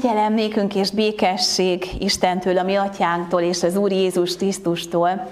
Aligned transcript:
Kegyelem 0.00 0.34
nékünk 0.34 0.74
és 0.74 0.90
békesség 0.90 1.88
Istentől, 1.98 2.58
a 2.58 2.62
mi 2.62 2.74
atyánktól 2.74 3.40
és 3.40 3.62
az 3.62 3.76
Úr 3.76 3.92
Jézus 3.92 4.36
Krisztustól. 4.36 5.28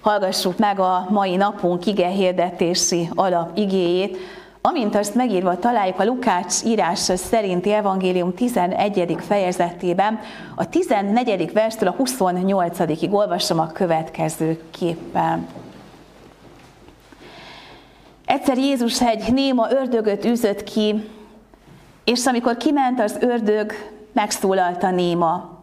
Hallgassuk 0.00 0.58
meg 0.58 0.80
a 0.80 1.06
mai 1.10 1.36
napunk 1.36 1.86
ige 1.86 2.06
hirdetési 2.06 3.08
alap 3.14 3.56
igéjét, 3.56 4.16
amint 4.60 4.94
azt 4.94 5.14
megírva 5.14 5.58
találjuk 5.58 6.00
a 6.00 6.04
Lukács 6.04 6.62
írása 6.64 7.16
szerinti 7.16 7.72
evangélium 7.72 8.34
11. 8.34 9.16
fejezetében, 9.18 10.20
a 10.54 10.68
14. 10.68 11.52
verstől 11.52 11.88
a 11.88 12.02
28-ig 12.02 13.10
olvasom 13.10 13.58
a 13.58 13.66
következő 13.66 14.62
képpen. 14.70 15.46
Egyszer 18.24 18.58
Jézus 18.58 19.02
egy 19.02 19.32
néma 19.32 19.70
ördögöt 19.70 20.24
üzött 20.24 20.64
ki, 20.64 20.94
és 22.04 22.26
amikor 22.26 22.56
kiment 22.56 23.00
az 23.00 23.16
ördög, 23.20 23.72
megszólalta 24.18 24.90
néma. 24.90 25.58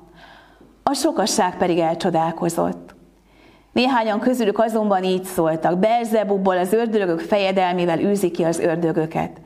A 0.83 0.93
sokasság 0.93 1.57
pedig 1.57 1.79
elcsodálkozott. 1.79 2.95
Néhányan 3.71 4.19
közülük 4.19 4.59
azonban 4.59 5.03
így 5.03 5.23
szóltak, 5.23 5.77
Belzebubból 5.77 6.57
az 6.57 6.73
ördögök 6.73 7.19
fejedelmével 7.19 7.99
űzi 7.99 8.31
ki 8.31 8.43
az 8.43 8.59
ördögöket. 8.59 9.41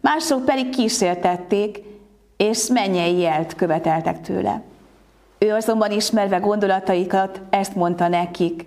Mások 0.00 0.44
pedig 0.44 0.68
kísértették, 0.68 1.80
és 2.36 2.66
mennyei 2.66 3.18
jelt 3.18 3.54
követeltek 3.54 4.20
tőle. 4.20 4.62
Ő 5.38 5.52
azonban 5.52 5.90
ismerve 5.90 6.36
gondolataikat, 6.38 7.40
ezt 7.50 7.74
mondta 7.74 8.08
nekik. 8.08 8.66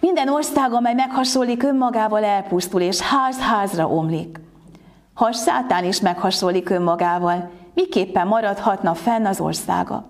Minden 0.00 0.28
ország, 0.28 0.72
amely 0.72 0.94
meghasonlik 0.94 1.62
önmagával 1.62 2.24
elpusztul, 2.24 2.80
és 2.80 3.00
ház-házra 3.00 3.88
omlik. 3.88 4.40
Ha 5.14 5.24
a 5.24 5.32
sátán 5.32 5.84
is 5.84 6.00
meghasonlik 6.00 6.70
önmagával, 6.70 7.50
miképpen 7.74 8.26
maradhatna 8.26 8.94
fenn 8.94 9.26
az 9.26 9.40
országa? 9.40 10.04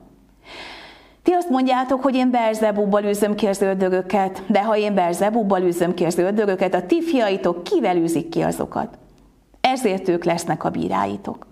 Ti 1.23 1.33
azt 1.33 1.49
mondjátok, 1.49 2.03
hogy 2.03 2.15
én 2.15 2.31
Berzebúbbal 2.31 3.05
űzöm 3.05 3.35
ki 3.35 3.47
az 3.47 3.61
ördögöket, 3.61 4.43
de 4.47 4.65
ha 4.65 4.77
én 4.77 4.95
Berzebúbbal 4.95 5.63
űzöm 5.63 5.95
ki 5.95 6.05
az 6.05 6.19
ördögöket, 6.19 6.75
a 6.75 6.87
ti 6.87 7.03
fiaitok 7.03 7.65
kivel 7.65 7.97
űzik 7.97 8.29
ki 8.29 8.43
azokat? 8.43 8.99
Ezért 9.61 10.09
ők 10.09 10.25
lesznek 10.25 10.65
a 10.65 10.71
bíráitok. 10.71 11.47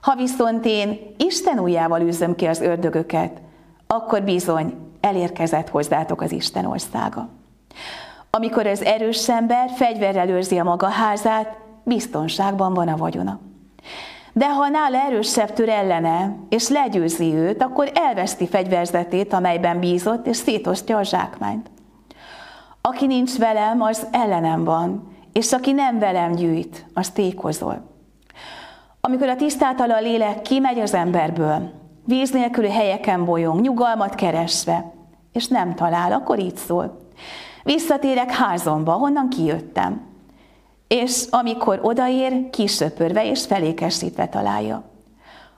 Ha 0.00 0.14
viszont 0.16 0.64
én 0.64 0.98
Isten 1.16 1.58
ujjával 1.58 2.00
űzöm 2.00 2.34
ki 2.34 2.46
az 2.46 2.60
ördögöket, 2.60 3.40
akkor 3.86 4.22
bizony 4.22 4.74
elérkezett 5.00 5.68
hozzátok 5.68 6.20
az 6.20 6.32
Isten 6.32 6.64
országa. 6.64 7.28
Amikor 8.30 8.66
az 8.66 8.82
erős 8.82 9.28
ember 9.28 9.70
fegyverrel 9.74 10.28
őrzi 10.28 10.58
a 10.58 10.64
maga 10.64 10.88
házát, 10.88 11.56
biztonságban 11.82 12.74
van 12.74 12.88
a 12.88 12.96
vagyona. 12.96 13.40
De 14.36 14.48
ha 14.48 14.68
nála 14.68 14.98
erősebb 14.98 15.52
tör 15.52 15.68
ellene, 15.68 16.36
és 16.48 16.68
legyőzi 16.68 17.34
őt, 17.34 17.62
akkor 17.62 17.90
elveszti 17.94 18.48
fegyverzetét, 18.48 19.32
amelyben 19.32 19.80
bízott, 19.80 20.26
és 20.26 20.36
szétosztja 20.36 20.96
a 20.96 21.02
zsákmányt. 21.02 21.70
Aki 22.80 23.06
nincs 23.06 23.38
velem, 23.38 23.82
az 23.82 24.06
ellenem 24.10 24.64
van, 24.64 25.16
és 25.32 25.52
aki 25.52 25.72
nem 25.72 25.98
velem 25.98 26.32
gyűjt, 26.32 26.86
az 26.94 27.10
tékozol. 27.10 27.90
Amikor 29.00 29.28
a 29.28 29.36
tisztátala 29.36 29.94
a 29.94 30.00
lélek 30.00 30.42
kimegy 30.42 30.78
az 30.78 30.94
emberből, 30.94 31.70
víz 32.04 32.30
nélküli 32.30 32.70
helyeken 32.70 33.24
bolyong, 33.24 33.60
nyugalmat 33.60 34.14
keresve, 34.14 34.92
és 35.32 35.46
nem 35.48 35.74
talál, 35.74 36.12
akkor 36.12 36.38
így 36.38 36.56
szól. 36.56 36.98
Visszatérek 37.62 38.30
házomba, 38.30 38.92
honnan 38.92 39.28
kijöttem 39.28 40.13
és 40.94 41.24
amikor 41.30 41.78
odaér, 41.82 42.50
kisöpörve 42.50 43.30
és 43.30 43.46
felékesítve 43.46 44.26
találja. 44.26 44.82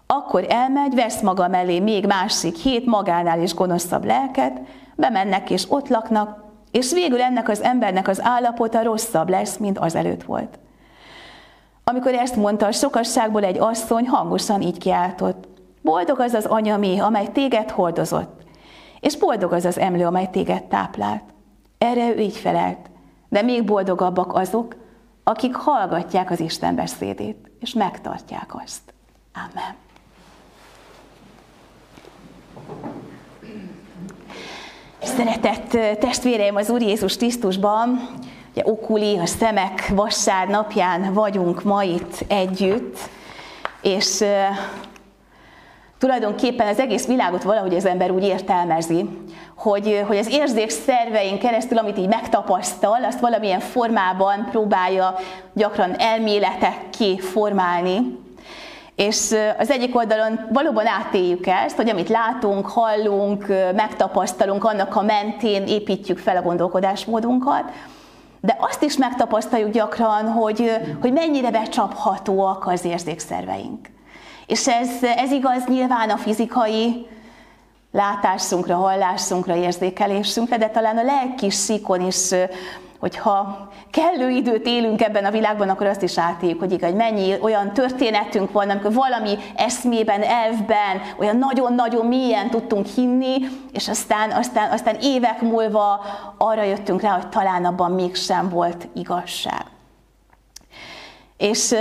Akkor 0.06 0.46
elmegy, 0.48 0.94
vesz 0.94 1.20
maga 1.20 1.48
mellé 1.48 1.80
még 1.80 2.06
másik 2.06 2.56
hét 2.56 2.86
magánál 2.86 3.42
is 3.42 3.54
gonoszabb 3.54 4.04
lelket, 4.04 4.60
bemennek 4.94 5.50
és 5.50 5.64
ott 5.68 5.88
laknak, 5.88 6.44
és 6.70 6.92
végül 6.92 7.20
ennek 7.20 7.48
az 7.48 7.62
embernek 7.62 8.08
az 8.08 8.22
állapota 8.22 8.82
rosszabb 8.82 9.28
lesz, 9.28 9.56
mint 9.56 9.78
az 9.78 9.94
előtt 9.94 10.22
volt. 10.22 10.58
Amikor 11.84 12.14
ezt 12.14 12.36
mondta, 12.36 12.66
a 12.66 12.72
sokasságból 12.72 13.44
egy 13.44 13.58
asszony 13.58 14.08
hangosan 14.08 14.60
így 14.60 14.78
kiáltott. 14.78 15.48
Boldog 15.82 16.20
az 16.20 16.32
az 16.32 16.46
anyami, 16.46 16.98
amely 16.98 17.28
téged 17.32 17.70
hordozott, 17.70 18.40
és 19.00 19.16
boldog 19.16 19.52
az 19.52 19.64
az 19.64 19.78
emlő, 19.78 20.06
amely 20.06 20.28
téged 20.30 20.64
táplált. 20.64 21.24
Erre 21.78 22.08
ő 22.08 22.18
így 22.18 22.36
felelt. 22.36 22.90
De 23.28 23.42
még 23.42 23.64
boldogabbak 23.64 24.34
azok, 24.34 24.84
akik 25.28 25.54
hallgatják 25.54 26.30
az 26.30 26.40
Isten 26.40 26.74
beszédét, 26.74 27.50
és 27.60 27.72
megtartják 27.72 28.54
azt. 28.64 28.80
Amen. 29.34 29.74
Szeretett 35.02 35.98
testvéreim 35.98 36.56
az 36.56 36.70
Úr 36.70 36.82
Jézus 36.82 37.16
Krisztusban, 37.16 38.08
ugye 38.52 38.62
okuli, 38.64 39.18
a 39.18 39.26
szemek 39.26 39.88
vasár 39.88 40.48
napján 40.48 41.12
vagyunk 41.12 41.62
ma 41.62 41.82
itt 41.82 42.24
együtt, 42.28 42.98
és 43.82 44.24
tulajdonképpen 46.06 46.66
az 46.66 46.78
egész 46.78 47.06
világot 47.06 47.42
valahogy 47.42 47.74
az 47.74 47.86
ember 47.86 48.10
úgy 48.10 48.24
értelmezi, 48.24 49.08
hogy, 49.56 50.04
hogy 50.06 50.16
az 50.16 50.30
érzékszerveink 50.30 51.38
keresztül, 51.38 51.78
amit 51.78 51.98
így 51.98 52.08
megtapasztal, 52.08 53.04
azt 53.04 53.20
valamilyen 53.20 53.60
formában 53.60 54.48
próbálja 54.50 55.14
gyakran 55.52 55.94
elméletekké 55.98 57.18
formálni. 57.18 58.18
És 58.96 59.34
az 59.58 59.70
egyik 59.70 59.96
oldalon 59.96 60.40
valóban 60.52 60.86
átéljük 60.86 61.46
ezt, 61.46 61.76
hogy 61.76 61.88
amit 61.88 62.08
látunk, 62.08 62.66
hallunk, 62.66 63.46
megtapasztalunk, 63.76 64.64
annak 64.64 64.96
a 64.96 65.02
mentén 65.02 65.66
építjük 65.66 66.18
fel 66.18 66.36
a 66.36 66.42
gondolkodásmódunkat, 66.42 67.64
de 68.40 68.56
azt 68.60 68.82
is 68.82 68.96
megtapasztaljuk 68.96 69.70
gyakran, 69.70 70.28
hogy, 70.28 70.72
hogy 71.00 71.12
mennyire 71.12 71.50
becsaphatóak 71.50 72.66
az 72.66 72.84
érzékszerveink. 72.84 73.94
És 74.46 74.68
ez, 74.68 74.88
ez 75.02 75.30
igaz 75.30 75.64
nyilván 75.66 76.10
a 76.10 76.16
fizikai 76.16 77.06
látásunkra, 77.92 78.76
hallásunkra, 78.76 79.56
érzékelésünkre, 79.56 80.58
de 80.58 80.68
talán 80.68 80.98
a 80.98 81.02
lelki 81.02 81.50
síkon 81.50 82.00
is, 82.00 82.30
hogyha 82.98 83.68
kellő 83.90 84.30
időt 84.30 84.66
élünk 84.66 85.02
ebben 85.02 85.24
a 85.24 85.30
világban, 85.30 85.68
akkor 85.68 85.86
azt 85.86 86.02
is 86.02 86.18
átéljük, 86.18 86.58
hogy 86.58 86.72
igaz, 86.72 86.94
mennyi 86.94 87.34
olyan 87.40 87.72
történetünk 87.72 88.52
van, 88.52 88.70
amikor 88.70 88.92
valami 88.92 89.36
eszmében, 89.56 90.22
elvben, 90.22 91.00
olyan 91.18 91.36
nagyon-nagyon 91.36 92.06
mélyen 92.06 92.50
tudtunk 92.50 92.86
hinni, 92.86 93.36
és 93.72 93.88
aztán, 93.88 94.30
aztán, 94.30 94.70
aztán 94.70 94.96
évek 95.00 95.40
múlva 95.40 96.04
arra 96.38 96.62
jöttünk 96.62 97.00
rá, 97.00 97.10
hogy 97.10 97.28
talán 97.28 97.64
abban 97.64 97.90
mégsem 97.90 98.48
volt 98.48 98.88
igazság. 98.94 99.64
És 101.36 101.74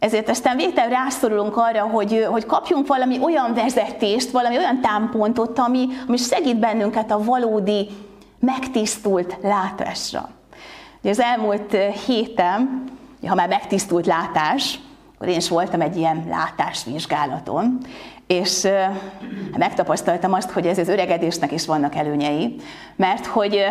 ezért 0.00 0.28
aztán 0.28 0.56
végtelen 0.56 0.90
rászorulunk 0.90 1.56
arra, 1.56 1.82
hogy, 1.82 2.26
hogy 2.30 2.46
kapjunk 2.46 2.86
valami 2.86 3.18
olyan 3.22 3.54
vezetést, 3.54 4.30
valami 4.30 4.56
olyan 4.56 4.80
támpontot, 4.80 5.58
ami, 5.58 5.86
ami 6.06 6.16
segít 6.16 6.58
bennünket 6.58 7.10
a 7.10 7.24
valódi, 7.24 7.88
megtisztult 8.38 9.36
látásra. 9.42 10.28
Ugye 11.00 11.10
az 11.10 11.20
elmúlt 11.20 11.76
héten, 12.06 12.84
ha 13.26 13.34
már 13.34 13.48
megtisztult 13.48 14.06
látás, 14.06 14.78
akkor 15.14 15.28
én 15.28 15.36
is 15.36 15.48
voltam 15.48 15.80
egy 15.80 15.96
ilyen 15.96 16.24
látásvizsgálaton, 16.28 17.78
és 18.26 18.68
megtapasztaltam 19.56 20.32
azt, 20.32 20.50
hogy 20.50 20.66
ez 20.66 20.78
az 20.78 20.88
öregedésnek 20.88 21.52
is 21.52 21.66
vannak 21.66 21.94
előnyei, 21.94 22.56
mert 22.96 23.26
hogy 23.26 23.64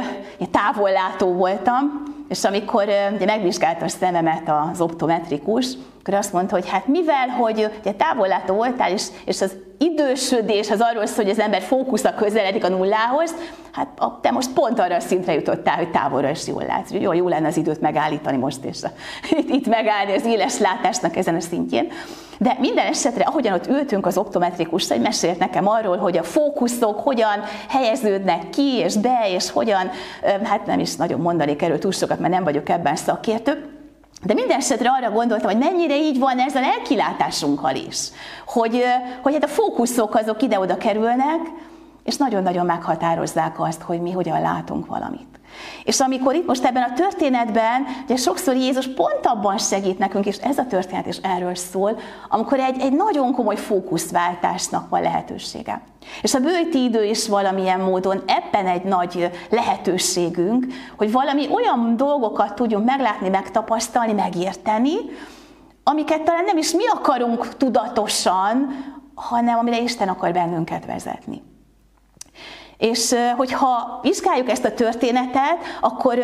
távollátó 0.52 1.34
voltam, 1.34 2.04
és 2.30 2.44
amikor 2.44 2.88
ugye 3.16 3.26
megvizsgálta 3.26 3.86
a 3.86 3.88
szememet 3.88 4.52
az 4.72 4.82
optometrikus, 4.82 5.68
akkor 6.00 6.14
azt 6.14 6.34
mondta, 6.34 6.56
hogy 6.56 6.70
hát 6.70 6.88
mivel, 6.88 7.28
hogy 7.28 7.72
ugye 7.80 7.92
távollátó 7.92 8.54
voltál, 8.54 8.92
és, 8.92 9.08
és 9.26 9.42
az 9.42 9.56
idősödés 9.78 10.70
az 10.70 10.80
arról 10.82 11.06
szól, 11.06 11.24
hogy 11.24 11.34
az 11.34 11.40
ember 11.40 11.62
fókusza 11.62 12.14
közeledik 12.14 12.64
a 12.64 12.70
nullához, 12.70 13.36
hát 13.72 13.88
a, 13.98 14.20
te 14.22 14.32
most 14.32 14.52
pont 14.52 14.80
arra 14.80 14.96
a 14.96 15.00
szintre 15.00 15.34
jutottál, 15.34 15.76
hogy 15.76 15.92
távolra 15.92 16.30
is 16.30 16.48
jól 16.48 16.64
látsz. 16.68 16.92
Jó, 16.92 17.14
jó 17.14 17.28
lenne 17.28 17.48
az 17.48 17.58
időt 17.58 17.82
megállítani 17.82 18.38
most, 18.38 18.64
és 18.64 18.78
itt, 19.40 19.50
itt 19.50 19.68
megállni 19.68 20.14
az 20.14 20.26
éles 20.26 20.60
látásnak 20.60 21.16
ezen 21.16 21.36
a 21.36 21.40
szintjén. 21.40 21.92
De 22.42 22.58
minden 22.60 22.86
esetre, 22.86 23.24
ahogyan 23.24 23.54
ott 23.54 23.68
ültünk 23.68 24.06
az 24.06 24.18
optometrikus, 24.18 24.88
hogy 24.88 25.02
mesélt 25.02 25.40
nekem 25.40 25.68
arról, 25.68 25.98
hogy 25.98 26.18
a 26.18 26.24
fókuszok 26.24 27.00
hogyan 27.00 27.44
helyeződnek 27.70 28.50
ki 28.50 28.78
és 28.78 28.96
be, 28.96 29.28
és 29.30 29.52
hogyan, 29.52 29.90
hát 30.44 30.66
nem 30.66 30.80
is 30.80 30.96
nagyon 30.96 31.20
mondanék 31.20 31.62
erről 31.62 31.80
túl 31.80 31.92
sokat, 31.92 32.19
mert 32.20 32.34
nem 32.34 32.44
vagyok 32.44 32.70
ebben 32.70 32.96
szakértő, 32.96 33.70
de 34.24 34.34
minden 34.34 34.58
esetre 34.58 34.90
arra 34.90 35.12
gondoltam, 35.12 35.50
hogy 35.52 35.60
mennyire 35.60 35.98
így 35.98 36.20
van 36.20 36.40
ez 36.40 36.56
a 36.56 36.60
lelkilátásunkkal 36.60 37.76
is. 37.76 37.98
Hogy, 38.46 38.84
hogy 39.22 39.34
hát 39.34 39.44
a 39.44 39.48
fókuszok 39.48 40.16
azok 40.16 40.42
ide-oda 40.42 40.78
kerülnek, 40.78 41.40
és 42.04 42.18
nagyon-nagyon 42.18 42.66
meghatározzák 42.66 43.60
azt, 43.60 43.82
hogy 43.82 44.02
mi 44.02 44.12
hogyan 44.12 44.42
látunk 44.42 44.86
valamit. 44.86 45.28
És 45.84 46.00
amikor 46.00 46.36
itt 46.36 46.48
most 46.48 46.64
ebben 46.64 46.84
a 46.84 46.94
történetben, 46.94 47.86
ugye 48.04 48.16
sokszor 48.16 48.56
Jézus 48.56 48.88
pont 48.88 49.26
abban 49.26 49.58
segít 49.58 49.98
nekünk, 49.98 50.26
és 50.26 50.38
ez 50.38 50.58
a 50.58 50.66
történet 50.66 51.06
is 51.06 51.18
erről 51.18 51.56
szól, 51.56 52.00
amikor 52.30 52.60
egy, 52.60 52.82
egy 52.82 52.94
nagyon 52.94 53.34
komoly 53.34 53.56
fókuszváltásnak 53.56 54.90
van 54.90 55.02
lehetősége. 55.02 55.82
És 56.22 56.34
a 56.34 56.40
bőti 56.40 56.84
idő 56.84 57.04
is 57.04 57.28
valamilyen 57.28 57.80
módon 57.80 58.24
ebben 58.26 58.68
egy 58.68 58.84
nagy 58.84 59.30
lehetőségünk, 59.50 60.66
hogy 60.98 61.12
valami 61.12 61.48
olyan 61.52 61.98
dolgokat 61.98 62.56
tudjunk 62.56 62.86
meglátni, 62.86 63.30
megtapasztalni, 63.30 64.14
megérteni, 64.14 64.96
amiket 65.84 66.22
talán 66.22 66.44
nem 66.44 66.58
is 66.58 66.72
mi 66.72 66.88
akarunk 66.88 67.56
tudatosan, 67.58 68.68
hanem 69.16 69.58
amire 69.58 69.82
Isten 69.82 70.08
akar 70.08 70.32
bennünket 70.32 70.86
vezetni. 70.86 71.42
És 72.80 73.16
hogyha 73.38 74.00
vizsgáljuk 74.02 74.50
ezt 74.50 74.66
a 74.66 74.74
történetet, 74.74 75.58
akkor 75.82 76.20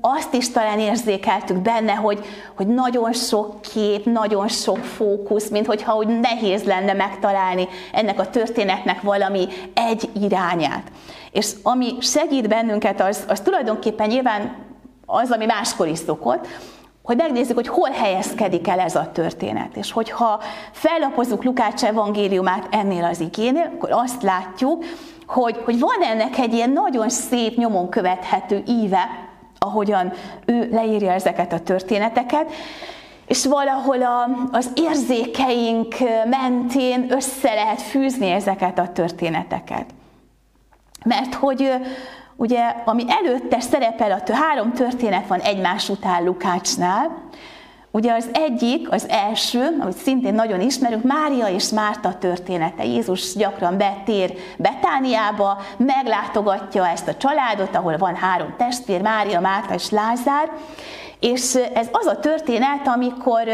azt 0.00 0.34
is 0.34 0.50
talán 0.50 0.78
érzékeltük 0.78 1.56
benne, 1.56 1.92
hogy, 1.92 2.24
hogy 2.56 2.66
nagyon 2.66 3.12
sok 3.12 3.60
kép, 3.60 4.04
nagyon 4.04 4.48
sok 4.48 4.78
fókusz, 4.78 5.48
mint 5.48 5.66
hogyha 5.66 5.96
úgy 5.96 6.20
nehéz 6.20 6.62
lenne 6.64 6.92
megtalálni 6.92 7.68
ennek 7.92 8.18
a 8.18 8.30
történetnek 8.30 9.00
valami 9.02 9.46
egy 9.74 10.10
irányát. 10.22 10.82
És 11.30 11.52
ami 11.62 11.94
segít 12.00 12.48
bennünket, 12.48 13.00
az, 13.00 13.24
az 13.28 13.40
tulajdonképpen 13.40 14.08
nyilván 14.08 14.56
az, 15.06 15.30
ami 15.30 15.44
máskor 15.44 15.86
is 15.86 15.98
szokott, 15.98 16.46
hogy 17.02 17.16
megnézzük, 17.16 17.54
hogy 17.54 17.68
hol 17.68 17.90
helyezkedik 17.90 18.68
el 18.68 18.78
ez 18.80 18.94
a 18.94 19.10
történet. 19.12 19.76
És 19.76 19.92
hogyha 19.92 20.40
fellapozunk 20.72 21.44
Lukács 21.44 21.82
evangéliumát 21.82 22.66
ennél 22.70 23.04
az 23.04 23.20
igénél, 23.20 23.72
akkor 23.76 23.90
azt 23.90 24.22
látjuk, 24.22 24.84
hogy, 25.26 25.60
hogy 25.64 25.78
van 25.78 26.02
ennek 26.02 26.38
egy 26.38 26.52
ilyen 26.52 26.70
nagyon 26.70 27.08
szép, 27.08 27.56
nyomon 27.56 27.88
követhető 27.88 28.62
íve, 28.66 29.08
ahogyan 29.58 30.12
ő 30.44 30.68
leírja 30.70 31.12
ezeket 31.12 31.52
a 31.52 31.60
történeteket, 31.60 32.52
és 33.26 33.46
valahol 33.46 34.02
a, 34.02 34.28
az 34.50 34.70
érzékeink 34.74 35.94
mentén 36.24 37.06
össze 37.12 37.54
lehet 37.54 37.82
fűzni 37.82 38.30
ezeket 38.30 38.78
a 38.78 38.88
történeteket. 38.92 39.86
Mert 41.04 41.34
hogy 41.34 41.72
ugye, 42.36 42.74
ami 42.84 43.04
előtte 43.08 43.60
szerepel, 43.60 44.22
a 44.26 44.34
három 44.34 44.72
történet 44.72 45.26
van 45.26 45.40
egymás 45.40 45.88
után 45.88 46.24
Lukácsnál, 46.24 47.22
Ugye 47.94 48.12
az 48.12 48.28
egyik, 48.32 48.90
az 48.90 49.08
első, 49.08 49.78
amit 49.80 49.96
szintén 49.96 50.34
nagyon 50.34 50.60
ismerünk, 50.60 51.04
Mária 51.04 51.46
és 51.46 51.68
Márta 51.68 52.14
története. 52.18 52.84
Jézus 52.84 53.34
gyakran 53.34 53.78
betér 53.78 54.34
Betániába, 54.58 55.58
meglátogatja 55.76 56.88
ezt 56.88 57.08
a 57.08 57.16
családot, 57.16 57.76
ahol 57.76 57.96
van 57.96 58.14
három 58.14 58.54
testvér, 58.56 59.02
Mária, 59.02 59.40
Márta 59.40 59.74
és 59.74 59.90
Lázár, 59.90 60.50
és 61.20 61.54
ez 61.74 61.88
az 61.92 62.06
a 62.06 62.18
történet, 62.18 62.86
amikor, 62.86 63.48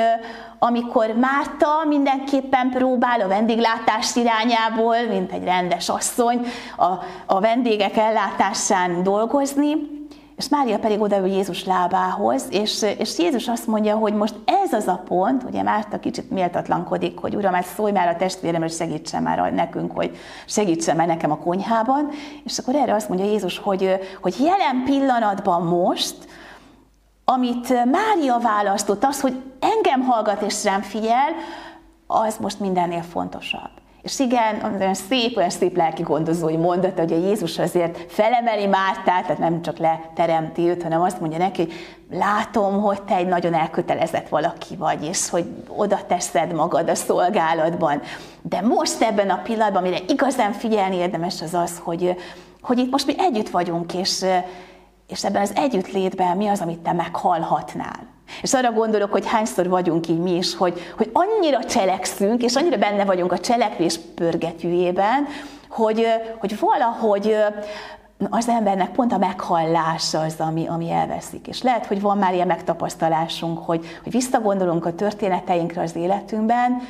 amikor 0.58 1.06
Márta 1.06 1.84
mindenképpen 1.88 2.70
próbál 2.70 3.20
a 3.20 3.28
vendéglátás 3.28 4.16
irányából, 4.16 4.96
mint 5.08 5.32
egy 5.32 5.44
rendes 5.44 5.88
asszony, 5.88 6.46
a, 6.76 6.86
a 7.26 7.40
vendégek 7.40 7.96
ellátásán 7.96 9.02
dolgozni, 9.02 9.97
és 10.38 10.48
Mária 10.48 10.78
pedig 10.78 11.00
odaül 11.00 11.26
Jézus 11.26 11.64
lábához, 11.64 12.46
és, 12.50 12.86
és 12.98 13.18
Jézus 13.18 13.48
azt 13.48 13.66
mondja, 13.66 13.96
hogy 13.96 14.14
most 14.14 14.34
ez 14.44 14.72
az 14.72 14.86
a 14.86 15.02
pont, 15.08 15.42
ugye 15.42 15.62
Márta 15.62 15.98
kicsit 15.98 16.30
méltatlankodik, 16.30 17.18
hogy 17.18 17.34
Uram, 17.34 17.54
ezt 17.54 17.74
szólj 17.74 17.92
már 17.92 18.08
a 18.08 18.16
testvérem, 18.16 18.60
hogy 18.60 18.72
segítsen 18.72 19.22
már 19.22 19.52
nekünk, 19.52 19.92
hogy 19.96 20.16
segítsen 20.46 20.96
már 20.96 21.06
nekem 21.06 21.30
a 21.30 21.38
konyhában, 21.38 22.10
és 22.44 22.58
akkor 22.58 22.74
erre 22.74 22.94
azt 22.94 23.08
mondja 23.08 23.26
Jézus, 23.26 23.58
hogy, 23.58 23.98
hogy 24.20 24.34
jelen 24.40 24.82
pillanatban 24.84 25.62
most, 25.62 26.16
amit 27.24 27.68
Mária 27.68 28.38
választott, 28.38 29.04
az, 29.04 29.20
hogy 29.20 29.42
engem 29.60 30.00
hallgat 30.00 30.42
és 30.42 30.64
rám 30.64 30.82
figyel, 30.82 31.32
az 32.06 32.36
most 32.36 32.60
mindennél 32.60 33.02
fontosabb. 33.02 33.77
És 34.08 34.18
igen, 34.18 34.76
olyan 34.80 34.94
szép, 34.94 35.36
olyan 35.36 35.50
szép 35.50 35.76
lelki 35.76 36.02
gondozói 36.02 36.56
mondat, 36.56 36.98
hogy 36.98 37.12
a 37.12 37.16
Jézus 37.16 37.58
azért 37.58 38.12
felemeli 38.12 38.66
Mártát, 38.66 39.22
tehát 39.22 39.38
nem 39.38 39.62
csak 39.62 39.78
leteremti 39.78 40.68
őt, 40.68 40.82
hanem 40.82 41.02
azt 41.02 41.20
mondja 41.20 41.38
neki, 41.38 41.62
hogy 41.62 41.72
látom, 42.10 42.82
hogy 42.82 43.02
te 43.02 43.14
egy 43.14 43.26
nagyon 43.26 43.54
elkötelezett 43.54 44.28
valaki 44.28 44.76
vagy, 44.76 45.04
és 45.04 45.28
hogy 45.30 45.44
oda 45.68 45.98
teszed 46.06 46.52
magad 46.52 46.88
a 46.88 46.94
szolgálatban. 46.94 48.00
De 48.42 48.60
most 48.60 49.02
ebben 49.02 49.30
a 49.30 49.42
pillanatban, 49.42 49.82
amire 49.82 49.98
igazán 50.08 50.52
figyelni 50.52 50.96
érdemes 50.96 51.42
az 51.42 51.54
az, 51.54 51.80
hogy, 51.82 52.16
hogy 52.62 52.78
itt 52.78 52.90
most 52.90 53.06
mi 53.06 53.14
együtt 53.18 53.48
vagyunk, 53.50 53.94
és, 53.94 54.24
és 55.08 55.24
ebben 55.24 55.42
az 55.42 55.52
együttlétben 55.54 56.36
mi 56.36 56.46
az, 56.46 56.60
amit 56.60 56.78
te 56.78 56.92
meghallhatnál. 56.92 58.17
És 58.42 58.54
arra 58.54 58.72
gondolok, 58.72 59.12
hogy 59.12 59.26
hányszor 59.26 59.68
vagyunk 59.68 60.08
így 60.08 60.18
mi 60.18 60.36
is, 60.36 60.56
hogy, 60.56 60.80
hogy 60.96 61.10
annyira 61.12 61.64
cselekszünk, 61.64 62.42
és 62.42 62.54
annyira 62.54 62.76
benne 62.76 63.04
vagyunk 63.04 63.32
a 63.32 63.38
cselekvés 63.38 63.98
pörgetőjében, 64.14 65.26
hogy, 65.68 66.06
hogy 66.38 66.58
valahogy 66.58 67.36
az 68.30 68.48
embernek 68.48 68.90
pont 68.90 69.12
a 69.12 69.18
meghallás 69.18 70.14
az, 70.14 70.34
ami, 70.38 70.66
ami 70.66 70.90
elveszik. 70.90 71.46
És 71.46 71.62
lehet, 71.62 71.86
hogy 71.86 72.00
van 72.00 72.18
már 72.18 72.34
ilyen 72.34 72.46
megtapasztalásunk, 72.46 73.58
hogy, 73.58 73.86
hogy 74.02 74.12
visszagondolunk 74.12 74.86
a 74.86 74.94
történeteinkre 74.94 75.82
az 75.82 75.96
életünkben, 75.96 76.82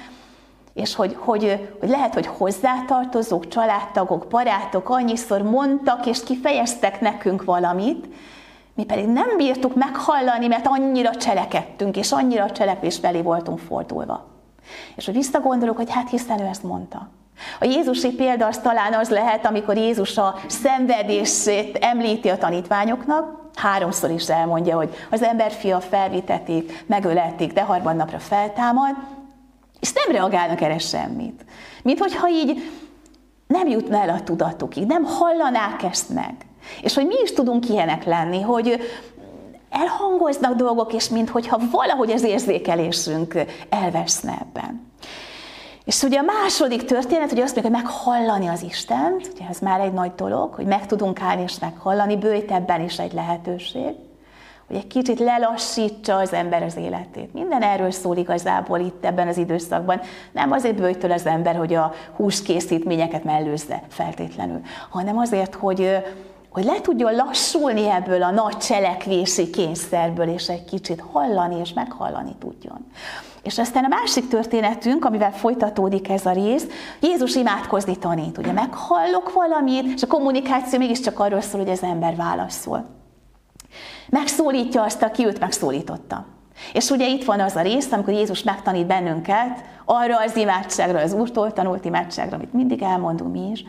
és 0.75 0.95
hogy, 0.95 1.17
hogy, 1.19 1.69
hogy 1.81 1.89
lehet, 1.89 2.15
hogy 2.15 2.27
hozzátartozók, 2.27 3.49
családtagok, 3.49 4.27
barátok 4.27 4.89
annyiszor 4.89 5.43
mondtak 5.43 6.07
és 6.07 6.25
kifejeztek 6.25 7.01
nekünk 7.01 7.45
valamit, 7.45 8.07
mi 8.79 8.85
pedig 8.85 9.07
nem 9.07 9.37
bírtuk 9.37 9.75
meghallani, 9.75 10.47
mert 10.47 10.67
annyira 10.67 11.15
cselekedtünk, 11.15 11.97
és 11.97 12.13
annyira 12.13 12.51
cselekvés 12.51 12.97
felé 12.97 13.21
voltunk 13.21 13.59
fordulva. 13.59 14.27
És 14.97 15.05
hogy 15.05 15.15
visszagondolok, 15.15 15.77
hogy 15.77 15.91
hát 15.91 16.11
hiszen 16.11 16.41
ő 16.41 16.45
ezt 16.45 16.63
mondta. 16.63 17.09
A 17.61 17.65
Jézusi 17.65 18.15
példa 18.15 18.47
az 18.47 18.59
talán 18.59 18.93
az 18.93 19.09
lehet, 19.09 19.47
amikor 19.47 19.77
Jézus 19.77 20.19
a 20.19 20.35
szenvedését 20.47 21.77
említi 21.77 22.29
a 22.29 22.39
tanítványoknak, 22.39 23.51
háromszor 23.55 24.11
is 24.11 24.29
elmondja, 24.29 24.77
hogy 24.77 24.95
az 25.11 25.23
emberfia 25.23 25.81
felvitetik, 25.81 26.85
megölették, 26.87 27.53
de 27.53 27.63
harmadnapra 27.63 28.19
feltámad, 28.19 28.97
és 29.81 29.93
nem 29.93 30.17
reagálnak 30.17 30.61
erre 30.61 30.79
semmit. 30.79 31.45
Mint 31.83 31.99
hogyha 31.99 32.29
így 32.29 32.71
nem 33.47 33.69
jutna 33.69 34.01
el 34.03 34.09
a 34.09 34.23
tudatukig, 34.23 34.87
nem 34.87 35.05
hallanák 35.05 35.83
ezt 35.83 36.09
meg. 36.11 36.35
És 36.83 36.95
hogy 36.95 37.07
mi 37.07 37.15
is 37.23 37.33
tudunk 37.33 37.69
ilyenek 37.69 38.05
lenni, 38.05 38.41
hogy 38.41 38.81
elhangoznak 39.71 40.55
dolgok, 40.55 40.93
és 40.93 41.09
minthogyha 41.09 41.61
valahogy 41.71 42.11
az 42.11 42.23
érzékelésünk 42.23 43.35
elveszne 43.69 44.39
ebben. 44.41 44.87
És 45.85 46.03
ugye 46.03 46.19
a 46.19 46.23
második 46.43 46.85
történet, 46.85 47.31
hogy 47.31 47.41
azt 47.41 47.55
mondjuk, 47.55 47.75
hogy 47.75 47.85
meghallani 47.85 48.47
az 48.47 48.63
Istent, 48.63 49.31
ugye 49.35 49.45
ez 49.49 49.59
már 49.59 49.81
egy 49.81 49.93
nagy 49.93 50.15
dolog, 50.15 50.55
hogy 50.55 50.67
meg 50.67 50.87
tudunk 50.87 51.21
állni 51.21 51.43
és 51.43 51.59
meghallani, 51.59 52.17
bőjt 52.17 52.51
ebben 52.51 52.81
is 52.81 52.99
egy 52.99 53.13
lehetőség, 53.13 53.95
hogy 54.67 54.77
egy 54.77 54.87
kicsit 54.87 55.19
lelassítsa 55.19 56.17
az 56.17 56.33
ember 56.33 56.63
az 56.63 56.77
életét. 56.77 57.33
Minden 57.33 57.63
erről 57.63 57.91
szól 57.91 58.17
igazából 58.17 58.79
itt 58.79 59.05
ebben 59.05 59.29
az 59.29 59.37
időszakban. 59.37 60.01
Nem 60.33 60.53
azért 60.53 60.77
bőjtől 60.77 61.13
az 61.13 61.27
ember, 61.27 61.57
hogy 61.57 61.75
a 61.75 61.93
húskészítményeket 62.17 63.25
mellőzze 63.25 63.83
feltétlenül, 63.89 64.61
hanem 64.91 65.19
azért, 65.19 65.55
hogy, 65.55 65.97
hogy 66.51 66.65
le 66.65 66.81
tudjon 66.81 67.15
lassulni 67.15 67.89
ebből 67.89 68.23
a 68.23 68.31
nagy 68.31 68.57
cselekvési 68.57 69.51
kényszerből, 69.51 70.29
és 70.29 70.49
egy 70.49 70.65
kicsit 70.65 71.05
hallani 71.13 71.61
és 71.61 71.73
meghallani 71.73 72.35
tudjon. 72.39 72.87
És 73.43 73.59
aztán 73.59 73.85
a 73.85 73.89
másik 73.89 74.29
történetünk, 74.29 75.05
amivel 75.05 75.33
folytatódik 75.33 76.09
ez 76.09 76.27
a 76.27 76.33
rész, 76.33 76.67
Jézus 77.01 77.35
imádkozni 77.35 77.99
tanít. 77.99 78.39
Ugye 78.39 78.53
meghallok 78.53 79.33
valamit, 79.33 79.95
és 79.95 80.03
a 80.03 80.07
kommunikáció 80.07 80.79
mégiscsak 80.79 81.19
arról 81.19 81.41
szól, 81.41 81.61
hogy 81.61 81.71
az 81.71 81.83
ember 81.83 82.17
válaszol. 82.17 82.85
Megszólítja 84.09 84.83
azt, 84.83 85.03
aki 85.03 85.27
őt 85.27 85.41
megszólította. 85.41 86.25
És 86.73 86.91
ugye 86.91 87.09
itt 87.09 87.25
van 87.25 87.41
az 87.41 87.57
a 87.57 87.61
rész, 87.61 87.93
amikor 87.93 88.13
Jézus 88.13 88.43
megtanít 88.43 88.87
bennünket 88.87 89.65
arra 89.85 90.21
az 90.21 90.37
imádságra, 90.37 91.01
az 91.01 91.13
Úrtól 91.13 91.53
tanult 91.53 91.85
imádságra, 91.85 92.37
amit 92.37 92.53
mindig 92.53 92.83
elmondunk 92.83 93.33
mi 93.33 93.51
is, 93.51 93.65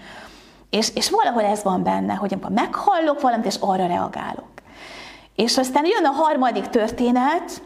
és, 0.70 0.92
és 0.96 1.10
valahol 1.10 1.44
ez 1.44 1.64
van 1.64 1.84
benne, 1.84 2.14
hogy 2.14 2.34
amikor 2.34 2.52
meghallok 2.52 3.22
valamit, 3.22 3.46
és 3.46 3.56
arra 3.60 3.88
reagálok. 3.88 4.48
És 5.36 5.58
aztán 5.58 5.86
jön 5.86 6.06
a 6.06 6.22
harmadik 6.22 6.68
történet, 6.68 7.62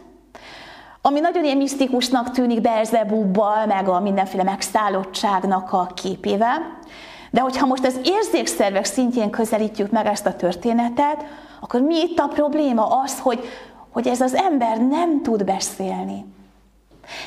ami 1.02 1.20
nagyon 1.20 1.44
ilyen 1.44 1.56
misztikusnak 1.56 2.30
tűnik 2.30 2.60
Belzebubbal, 2.60 3.66
meg 3.66 3.88
a 3.88 4.00
mindenféle 4.00 4.42
megszállottságnak 4.42 5.72
a 5.72 5.86
képével. 5.94 6.78
De 7.30 7.40
hogyha 7.40 7.66
most 7.66 7.84
az 7.84 8.00
érzékszervek 8.04 8.84
szintjén 8.84 9.30
közelítjük 9.30 9.90
meg 9.90 10.06
ezt 10.06 10.26
a 10.26 10.36
történetet, 10.36 11.24
akkor 11.60 11.80
mi 11.80 12.00
itt 12.00 12.18
a 12.18 12.28
probléma? 12.28 12.86
Az, 12.86 13.20
hogy, 13.20 13.44
hogy 13.92 14.08
ez 14.08 14.20
az 14.20 14.34
ember 14.34 14.78
nem 14.78 15.22
tud 15.22 15.44
beszélni. 15.44 16.24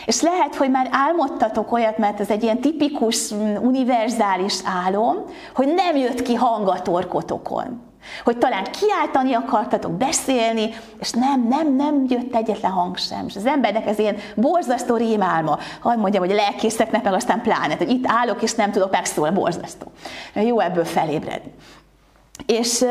És 0.06 0.22
lehet, 0.22 0.56
hogy 0.56 0.70
már 0.70 0.88
álmodtatok 0.92 1.72
olyat, 1.72 1.98
mert 1.98 2.20
ez 2.20 2.30
egy 2.30 2.44
ilyen 2.44 2.60
tipikus, 2.60 3.32
univerzális 3.62 4.60
álom, 4.86 5.16
hogy 5.56 5.74
nem 5.74 5.96
jött 5.96 6.22
ki 6.22 6.34
hang 6.36 6.68
a 6.68 6.82
torkotokon. 6.82 7.86
Hogy 8.24 8.38
talán 8.38 8.64
kiáltani 8.64 9.34
akartatok, 9.34 9.92
beszélni, 9.92 10.70
és 11.00 11.12
nem, 11.12 11.48
nem, 11.48 11.76
nem 11.76 12.06
jött 12.08 12.36
egyetlen 12.36 12.72
hang 12.72 12.98
sem. 12.98 13.26
És 13.28 13.36
az 13.36 13.46
embernek 13.46 13.88
ez 13.88 14.00
ilyen 14.00 14.18
borzasztó 14.36 14.96
rémálma. 14.96 15.58
Hadd 15.80 15.98
mondjam, 15.98 16.24
hogy 16.24 16.32
a 16.32 16.36
lelkészeknek 16.36 17.04
meg 17.04 17.14
aztán 17.14 17.42
pláne, 17.42 17.76
hogy 17.78 17.90
itt 17.90 18.06
állok, 18.08 18.42
és 18.42 18.54
nem 18.54 18.72
tudok 18.72 18.92
megszólni, 18.92 19.36
borzasztó. 19.36 19.92
Jó 20.34 20.60
ebből 20.60 20.86
felébredni. 20.86 21.54
És, 22.46 22.86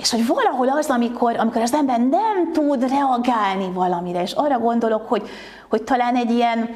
és 0.00 0.10
hogy 0.10 0.26
valahol 0.26 0.68
az, 0.68 0.86
amikor, 0.86 1.36
amikor 1.36 1.62
az 1.62 1.72
ember 1.72 1.98
nem 1.98 2.52
tud 2.52 2.88
reagálni 2.88 3.70
valamire, 3.72 4.22
és 4.22 4.32
arra 4.32 4.58
gondolok, 4.58 5.08
hogy, 5.08 5.28
hogy 5.68 5.82
talán 5.82 6.16
egy 6.16 6.30
ilyen 6.30 6.74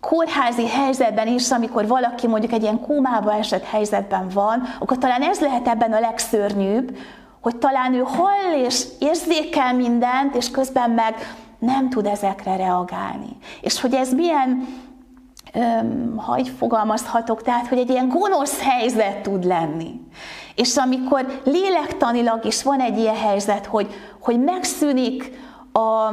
kórházi 0.00 0.68
helyzetben 0.68 1.26
is, 1.26 1.50
amikor 1.50 1.86
valaki 1.86 2.26
mondjuk 2.26 2.52
egy 2.52 2.62
ilyen 2.62 2.80
kómába 2.80 3.34
esett 3.34 3.64
helyzetben 3.64 4.28
van, 4.28 4.62
akkor 4.78 4.98
talán 4.98 5.22
ez 5.22 5.40
lehet 5.40 5.68
ebben 5.68 5.92
a 5.92 6.00
legszörnyűbb, 6.00 6.96
hogy 7.40 7.56
talán 7.56 7.94
ő 7.94 8.02
hall 8.02 8.64
és 8.64 8.84
érzékel 8.98 9.74
mindent, 9.74 10.34
és 10.34 10.50
közben 10.50 10.90
meg 10.90 11.14
nem 11.58 11.88
tud 11.88 12.06
ezekre 12.06 12.56
reagálni. 12.56 13.36
És 13.60 13.80
hogy 13.80 13.94
ez 13.94 14.12
milyen, 14.12 14.66
öm, 15.54 16.16
ha 16.16 16.38
így 16.38 16.52
fogalmazhatok, 16.58 17.42
tehát, 17.42 17.66
hogy 17.66 17.78
egy 17.78 17.90
ilyen 17.90 18.08
gonosz 18.08 18.60
helyzet 18.60 19.22
tud 19.22 19.44
lenni. 19.44 20.00
És 20.54 20.76
amikor 20.76 21.40
lélektanilag 21.44 22.44
is 22.44 22.62
van 22.62 22.80
egy 22.80 22.98
ilyen 22.98 23.16
helyzet, 23.16 23.66
hogy, 23.66 23.94
hogy 24.20 24.40
megszűnik 24.40 25.32
a, 25.72 26.06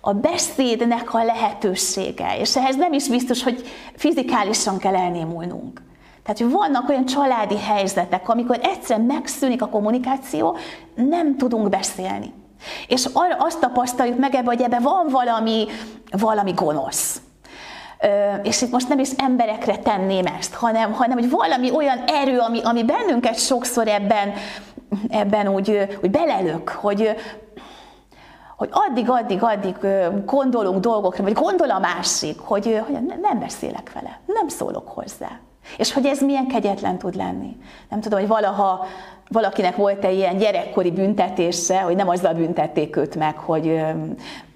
a 0.00 0.12
beszédnek 0.12 1.14
a 1.14 1.24
lehetősége, 1.24 2.38
és 2.38 2.56
ehhez 2.56 2.76
nem 2.76 2.92
is 2.92 3.08
biztos, 3.08 3.42
hogy 3.42 3.66
fizikálisan 3.96 4.78
kell 4.78 4.94
elnémulnunk. 4.94 5.82
Tehát, 6.22 6.42
hogy 6.42 6.50
vannak 6.50 6.88
olyan 6.88 7.04
családi 7.04 7.58
helyzetek, 7.58 8.28
amikor 8.28 8.58
egyszerűen 8.62 9.06
megszűnik 9.06 9.62
a 9.62 9.68
kommunikáció, 9.68 10.56
nem 10.94 11.36
tudunk 11.36 11.68
beszélni. 11.68 12.32
És 12.86 13.08
azt 13.38 13.60
tapasztaljuk 13.60 14.18
meg 14.18 14.34
ebbe, 14.34 14.46
hogy 14.46 14.62
ebbe 14.62 14.78
van 14.78 15.06
valami, 15.10 15.66
valami 16.10 16.52
gonosz. 16.52 17.20
És 18.42 18.62
itt 18.62 18.70
most 18.70 18.88
nem 18.88 18.98
is 18.98 19.10
emberekre 19.16 19.76
tenném 19.76 20.26
ezt, 20.26 20.54
hanem, 20.54 20.92
hanem 20.92 21.18
hogy 21.18 21.30
valami 21.30 21.70
olyan 21.70 21.98
erő, 22.06 22.38
ami, 22.38 22.60
ami 22.62 22.84
bennünket 22.84 23.38
sokszor 23.38 23.88
ebben, 23.88 24.32
ebben 25.08 25.48
úgy, 25.48 25.98
úgy 26.02 26.10
belelök, 26.10 26.68
hogy, 26.68 27.16
hogy 28.56 28.68
addig, 28.72 29.10
addig, 29.10 29.42
addig 29.42 29.76
gondolunk 30.24 30.80
dolgokra, 30.80 31.22
vagy 31.22 31.32
gondol 31.32 31.70
a 31.70 31.78
másik, 31.78 32.38
hogy, 32.38 32.82
hogy 32.86 32.98
nem 33.20 33.38
beszélek 33.38 33.92
vele, 33.94 34.20
nem 34.26 34.48
szólok 34.48 34.88
hozzá. 34.88 35.40
És 35.76 35.92
hogy 35.92 36.06
ez 36.06 36.20
milyen 36.20 36.46
kegyetlen 36.46 36.98
tud 36.98 37.14
lenni. 37.14 37.56
Nem 37.88 38.00
tudom, 38.00 38.18
hogy 38.18 38.28
valaha 38.28 38.86
valakinek 39.30 39.76
volt-e 39.76 40.10
ilyen 40.10 40.36
gyerekkori 40.36 40.90
büntetése, 40.90 41.80
hogy 41.80 41.96
nem 41.96 42.08
azzal 42.08 42.34
büntették 42.34 42.96
őt 42.96 43.16
meg, 43.16 43.36
hogy 43.36 43.80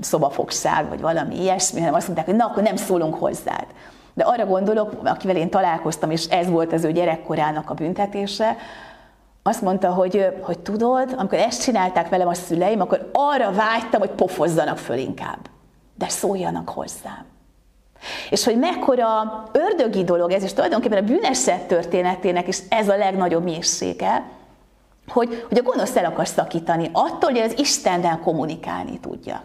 szobafogság, 0.01 0.89
vagy 0.89 1.01
valami 1.01 1.41
ilyesmi, 1.41 1.79
hanem 1.79 1.95
azt 1.95 2.07
mondták, 2.07 2.27
hogy 2.27 2.37
na, 2.37 2.45
akkor 2.45 2.63
nem 2.63 2.77
szólunk 2.77 3.15
hozzád. 3.15 3.67
De 4.15 4.25
arra 4.25 4.47
gondolok, 4.47 4.93
akivel 5.05 5.37
én 5.37 5.51
találkoztam, 5.51 6.11
és 6.11 6.25
ez 6.25 6.49
volt 6.51 6.73
az 6.73 6.85
ő 6.85 6.93
gyerekkorának 6.93 7.71
a 7.71 7.75
büntetése, 7.75 8.57
azt 9.43 9.63
mondta, 9.63 9.93
hogy, 9.93 10.27
hogy 10.41 10.59
tudod, 10.59 11.15
amikor 11.17 11.39
ezt 11.39 11.63
csinálták 11.63 12.09
velem 12.09 12.29
a 12.29 12.35
szüleim, 12.35 12.81
akkor 12.81 13.11
arra 13.13 13.53
vágytam, 13.53 14.01
hogy 14.01 14.11
pofozzanak 14.11 14.79
föl 14.79 14.99
inkább. 14.99 15.39
De 15.95 16.09
szóljanak 16.09 16.69
hozzám. 16.69 17.25
És 18.31 18.45
hogy 18.45 18.59
mekkora 18.59 19.43
ördögi 19.53 20.05
dolog 20.05 20.31
ez, 20.31 20.43
és 20.43 20.53
tulajdonképpen 20.53 20.99
a 20.99 21.07
bűneset 21.07 21.67
történetének 21.67 22.49
is 22.49 22.59
ez 22.69 22.89
a 22.89 22.97
legnagyobb 22.97 23.45
mélysége, 23.45 24.25
hogy, 25.09 25.45
hogy 25.49 25.59
a 25.59 25.63
gonosz 25.63 25.97
el 25.97 26.05
akar 26.05 26.29
szakítani 26.29 26.91
attól, 26.93 27.31
hogy 27.31 27.41
az 27.41 27.59
Istennel 27.59 28.19
kommunikálni 28.19 29.01
tudja. 29.01 29.43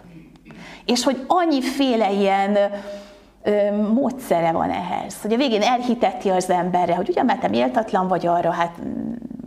És 0.85 1.03
hogy 1.03 1.23
annyiféle 1.27 2.11
ilyen 2.11 2.57
ö, 3.43 3.75
módszere 3.93 4.51
van 4.51 4.69
ehhez, 4.69 5.21
hogy 5.21 5.33
a 5.33 5.37
végén 5.37 5.61
elhiteti 5.61 6.29
az 6.29 6.49
emberre, 6.49 6.95
hogy 6.95 7.09
ugyan 7.09 7.25
mert 7.25 7.39
te 7.39 7.47
méltatlan 7.47 8.07
vagy 8.07 8.27
arra, 8.27 8.51
hát 8.51 8.75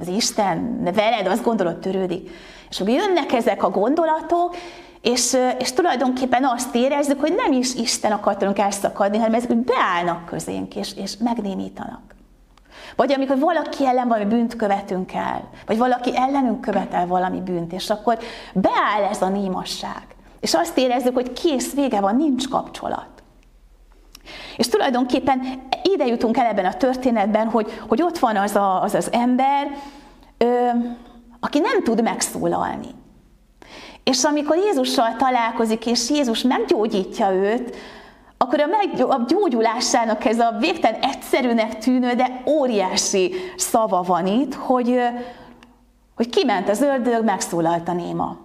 az 0.00 0.09
Isten 0.09 0.81
veled, 0.83 1.26
azt 1.26 1.43
gondolod 1.43 1.79
törődik. 1.79 2.31
És 2.71 2.79
hogy 2.79 2.88
jönnek 2.88 3.33
ezek 3.33 3.62
a 3.62 3.71
gondolatok, 3.71 4.57
és, 5.02 5.37
és 5.59 5.73
tulajdonképpen 5.73 6.45
azt 6.45 6.75
érezzük, 6.75 7.21
hogy 7.21 7.35
nem 7.35 7.52
is 7.52 7.75
Isten 7.75 8.12
akar 8.12 8.37
tőlünk 8.37 8.59
elszakadni, 8.59 9.19
hanem 9.19 9.35
ezek 9.35 9.57
beállnak 9.57 10.26
közénk, 10.26 10.76
és, 10.76 10.95
és 10.97 11.16
megnémítanak. 11.16 12.00
Vagy 12.97 13.12
amikor 13.12 13.38
valaki 13.38 13.87
ellen 13.87 14.09
valami 14.09 14.25
bűnt 14.25 14.57
követünk 14.57 15.12
el, 15.12 15.49
vagy 15.66 15.78
valaki 15.78 16.16
ellenünk 16.16 16.61
követel 16.61 17.07
valami 17.07 17.40
bűnt, 17.40 17.73
és 17.73 17.90
akkor 17.90 18.19
beáll 18.54 19.02
ez 19.11 19.23
a 19.23 19.28
némasság. 19.28 20.02
És 20.40 20.54
azt 20.54 20.78
érezzük, 20.78 21.14
hogy 21.14 21.33
kész, 21.33 21.75
vége 21.75 22.00
van, 22.00 22.16
nincs 22.16 22.49
kapcsolat. 22.49 23.09
És 24.57 24.69
tulajdonképpen 24.69 25.40
ide 25.83 26.07
jutunk 26.07 26.37
el 26.37 26.47
ebben 26.47 26.64
a 26.64 26.75
történetben, 26.75 27.49
hogy, 27.49 27.80
hogy 27.88 28.02
ott 28.02 28.19
van 28.19 28.37
az 28.37 28.57
a, 28.57 28.83
az, 28.83 28.95
az 28.95 29.12
ember, 29.12 29.66
ö, 30.38 30.69
aki 31.40 31.59
nem 31.59 31.83
tud 31.83 32.02
megszólalni. 32.02 32.88
És 34.04 34.25
amikor 34.25 34.57
Jézussal 34.57 35.16
találkozik, 35.16 35.87
és 35.87 36.11
Jézus 36.11 36.42
meggyógyítja 36.42 37.33
őt, 37.33 37.76
akkor 38.42 38.61
a, 38.61 38.66
meg, 38.66 39.07
a 39.09 39.25
gyógyulásának 39.26 40.25
ez 40.25 40.38
a 40.38 40.57
végtelen 40.59 41.00
egyszerűnek 41.00 41.78
tűnő, 41.78 42.14
de 42.14 42.42
óriási 42.47 43.35
szava 43.57 44.02
van 44.02 44.26
itt, 44.26 44.54
hogy, 44.54 45.00
hogy 46.16 46.28
kiment 46.28 46.69
az 46.69 46.80
ördög, 46.83 47.25
megszólalt 47.25 47.88
a 47.88 47.92
néma. 47.92 48.37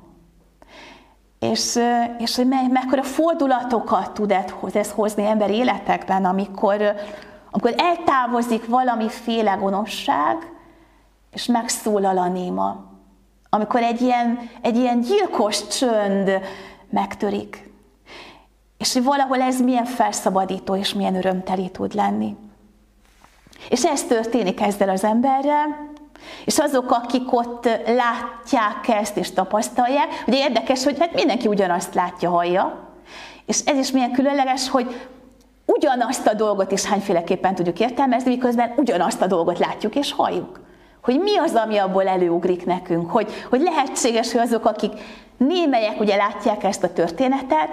És, 1.40 1.80
és 2.18 2.36
hogy 2.36 2.48
me, 2.48 2.68
mekkora 2.72 3.04
fordulatokat 3.04 4.12
tud 4.12 4.36
ez 4.74 4.92
hozni 4.92 5.26
ember 5.26 5.50
életekben, 5.50 6.26
amikor, 6.26 6.94
amikor 7.52 7.74
eltávozik 7.78 8.68
valamiféle 8.68 9.54
gonoszság, 9.54 10.54
és 11.32 11.46
megszólal 11.46 12.18
a 12.18 12.28
néma. 12.28 12.95
Amikor 13.56 13.82
egy 13.82 14.02
ilyen, 14.02 14.50
egy 14.62 14.78
ilyen 14.78 15.02
gyilkos 15.02 15.68
csönd 15.68 16.42
megtörik. 16.90 17.70
És 18.78 18.94
hogy 18.94 19.04
valahol 19.04 19.42
ez 19.42 19.62
milyen 19.62 19.86
felszabadító 19.86 20.76
és 20.76 20.94
milyen 20.94 21.16
örömteli 21.16 21.70
tud 21.70 21.94
lenni. 21.94 22.36
És 23.70 23.86
ez 23.86 24.04
történik 24.04 24.62
ezzel 24.62 24.90
az 24.90 25.04
emberrel, 25.04 25.94
és 26.46 26.60
azok, 26.60 26.92
akik 26.92 27.34
ott 27.34 27.66
látják 27.86 28.88
ezt 28.88 29.18
és 29.18 29.32
tapasztalják, 29.32 30.24
ugye 30.28 30.38
érdekes, 30.38 30.84
hogy 30.84 31.00
hát 31.00 31.14
mindenki 31.14 31.48
ugyanazt 31.48 31.94
látja, 31.94 32.30
hallja, 32.30 32.90
és 33.46 33.60
ez 33.66 33.78
is 33.78 33.92
milyen 33.92 34.12
különleges, 34.12 34.70
hogy 34.70 35.08
ugyanazt 35.66 36.28
a 36.28 36.34
dolgot 36.34 36.72
is 36.72 36.86
hányféleképpen 36.86 37.56
tudjuk 37.56 37.80
értelmezni, 37.80 38.30
miközben 38.30 38.74
ugyanazt 38.78 39.22
a 39.22 39.28
dolgot 39.28 39.60
látjuk 39.60 39.96
és 39.96 40.12
halljuk. 40.12 40.65
Hogy 41.06 41.20
mi 41.20 41.38
az, 41.38 41.56
ami 41.56 41.78
abból 41.78 42.08
előugrik 42.08 42.66
nekünk, 42.66 43.12
hogy, 43.12 43.46
hogy 43.50 43.62
lehetséges, 43.62 44.32
hogy 44.32 44.42
azok, 44.42 44.66
akik 44.66 44.92
némelyek 45.38 46.00
ugye 46.00 46.16
látják 46.16 46.64
ezt 46.64 46.84
a 46.84 46.94
történetet, 46.94 47.70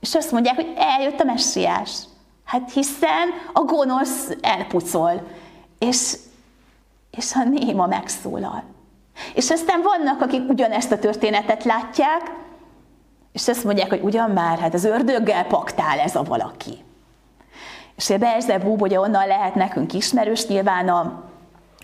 és 0.00 0.14
azt 0.14 0.32
mondják, 0.32 0.54
hogy 0.54 0.72
eljött 0.76 1.20
a 1.20 1.24
messiás. 1.24 1.90
Hát 2.44 2.72
hiszen 2.72 3.28
a 3.52 3.60
gonosz 3.60 4.30
elpucol, 4.40 5.22
és, 5.78 6.16
és 7.10 7.34
a 7.34 7.44
néma 7.44 7.86
megszólal. 7.86 8.62
És 9.34 9.50
aztán 9.50 9.82
vannak, 9.82 10.20
akik 10.20 10.48
ugyanezt 10.48 10.92
a 10.92 10.98
történetet 10.98 11.64
látják, 11.64 12.22
és 13.32 13.48
azt 13.48 13.64
mondják, 13.64 13.88
hogy 13.88 14.02
ugyan 14.02 14.30
már, 14.30 14.58
hát 14.58 14.74
az 14.74 14.84
ördöggel 14.84 15.44
paktál 15.44 15.98
ez 15.98 16.16
a 16.16 16.22
valaki. 16.22 16.84
És 17.96 18.10
a 18.10 18.18
Berzebub, 18.18 18.82
ugye 18.82 19.00
onnan 19.00 19.26
lehet 19.26 19.54
nekünk 19.54 19.92
ismerős, 19.92 20.46
nyilván 20.46 20.88
a 20.88 21.30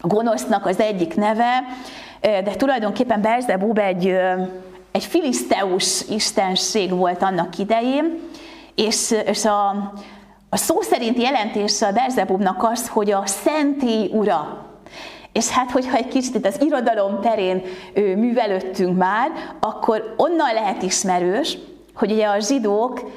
gonosznak 0.01 0.67
az 0.67 0.81
egyik 0.81 1.15
neve, 1.15 1.65
de 2.21 2.55
tulajdonképpen 2.57 3.21
Berzebub 3.21 3.79
egy, 3.79 4.15
egy 4.93 5.05
filiszteus 5.05 6.09
istenség 6.09 6.91
volt 6.91 7.23
annak 7.23 7.59
idején, 7.59 8.19
és, 8.75 9.15
és 9.27 9.45
a, 9.45 9.69
a 10.51 10.57
szó 10.57 10.81
szerinti 10.81 11.21
jelentése 11.21 11.87
a 11.87 11.93
Berzebubnak 11.93 12.63
az, 12.63 12.89
hogy 12.89 13.11
a 13.11 13.23
szentély 13.27 14.11
ura. 14.13 14.67
És 15.33 15.49
hát, 15.49 15.71
hogyha 15.71 15.97
egy 15.97 16.09
kicsit 16.09 16.35
itt 16.35 16.47
az 16.47 16.61
irodalom 16.61 17.21
terén 17.21 17.63
művelődtünk 17.95 18.97
már, 18.97 19.31
akkor 19.61 20.15
onnan 20.17 20.55
lehet 20.55 20.83
ismerős, 20.83 21.59
hogy 21.95 22.13
ugye 22.13 22.27
a 22.27 22.41
zsidók 22.41 23.11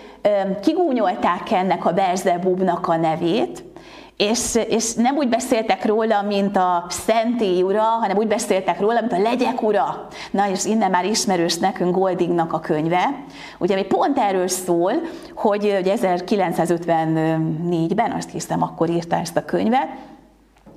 kigúnyolták 0.62 1.52
ennek 1.52 1.86
a 1.86 1.92
Berzebubnak 1.92 2.88
a 2.88 2.96
nevét, 2.96 3.64
és, 4.22 4.60
és 4.68 4.94
nem 4.94 5.18
úgy 5.18 5.30
beszéltek 5.30 5.86
róla, 5.86 6.22
mint 6.22 6.58
a 6.58 6.86
szentély 6.90 7.62
ura, 7.62 7.82
hanem 7.82 8.18
úgy 8.18 8.28
beszéltek 8.28 8.80
róla, 8.80 9.00
mint 9.00 9.14
a 9.14 9.22
legyek 9.22 9.62
ura. 9.62 10.08
Na, 10.32 10.50
és 10.50 10.66
innen 10.66 10.92
már 10.92 11.06
ismerős 11.06 11.58
nekünk 11.58 11.96
Goldingnak 11.96 12.54
a 12.54 12.60
könyve, 12.60 13.24
ugye, 13.58 13.74
ami 13.74 13.86
pont 13.86 14.18
erről 14.18 14.48
szól, 14.48 14.94
hogy 15.36 15.76
ugye 15.80 15.96
1954-ben, 16.02 18.12
azt 18.12 18.30
hiszem, 18.30 18.62
akkor 18.62 18.90
írta 18.90 19.16
ezt 19.16 19.38
a 19.38 19.46
könyvet, 19.46 19.88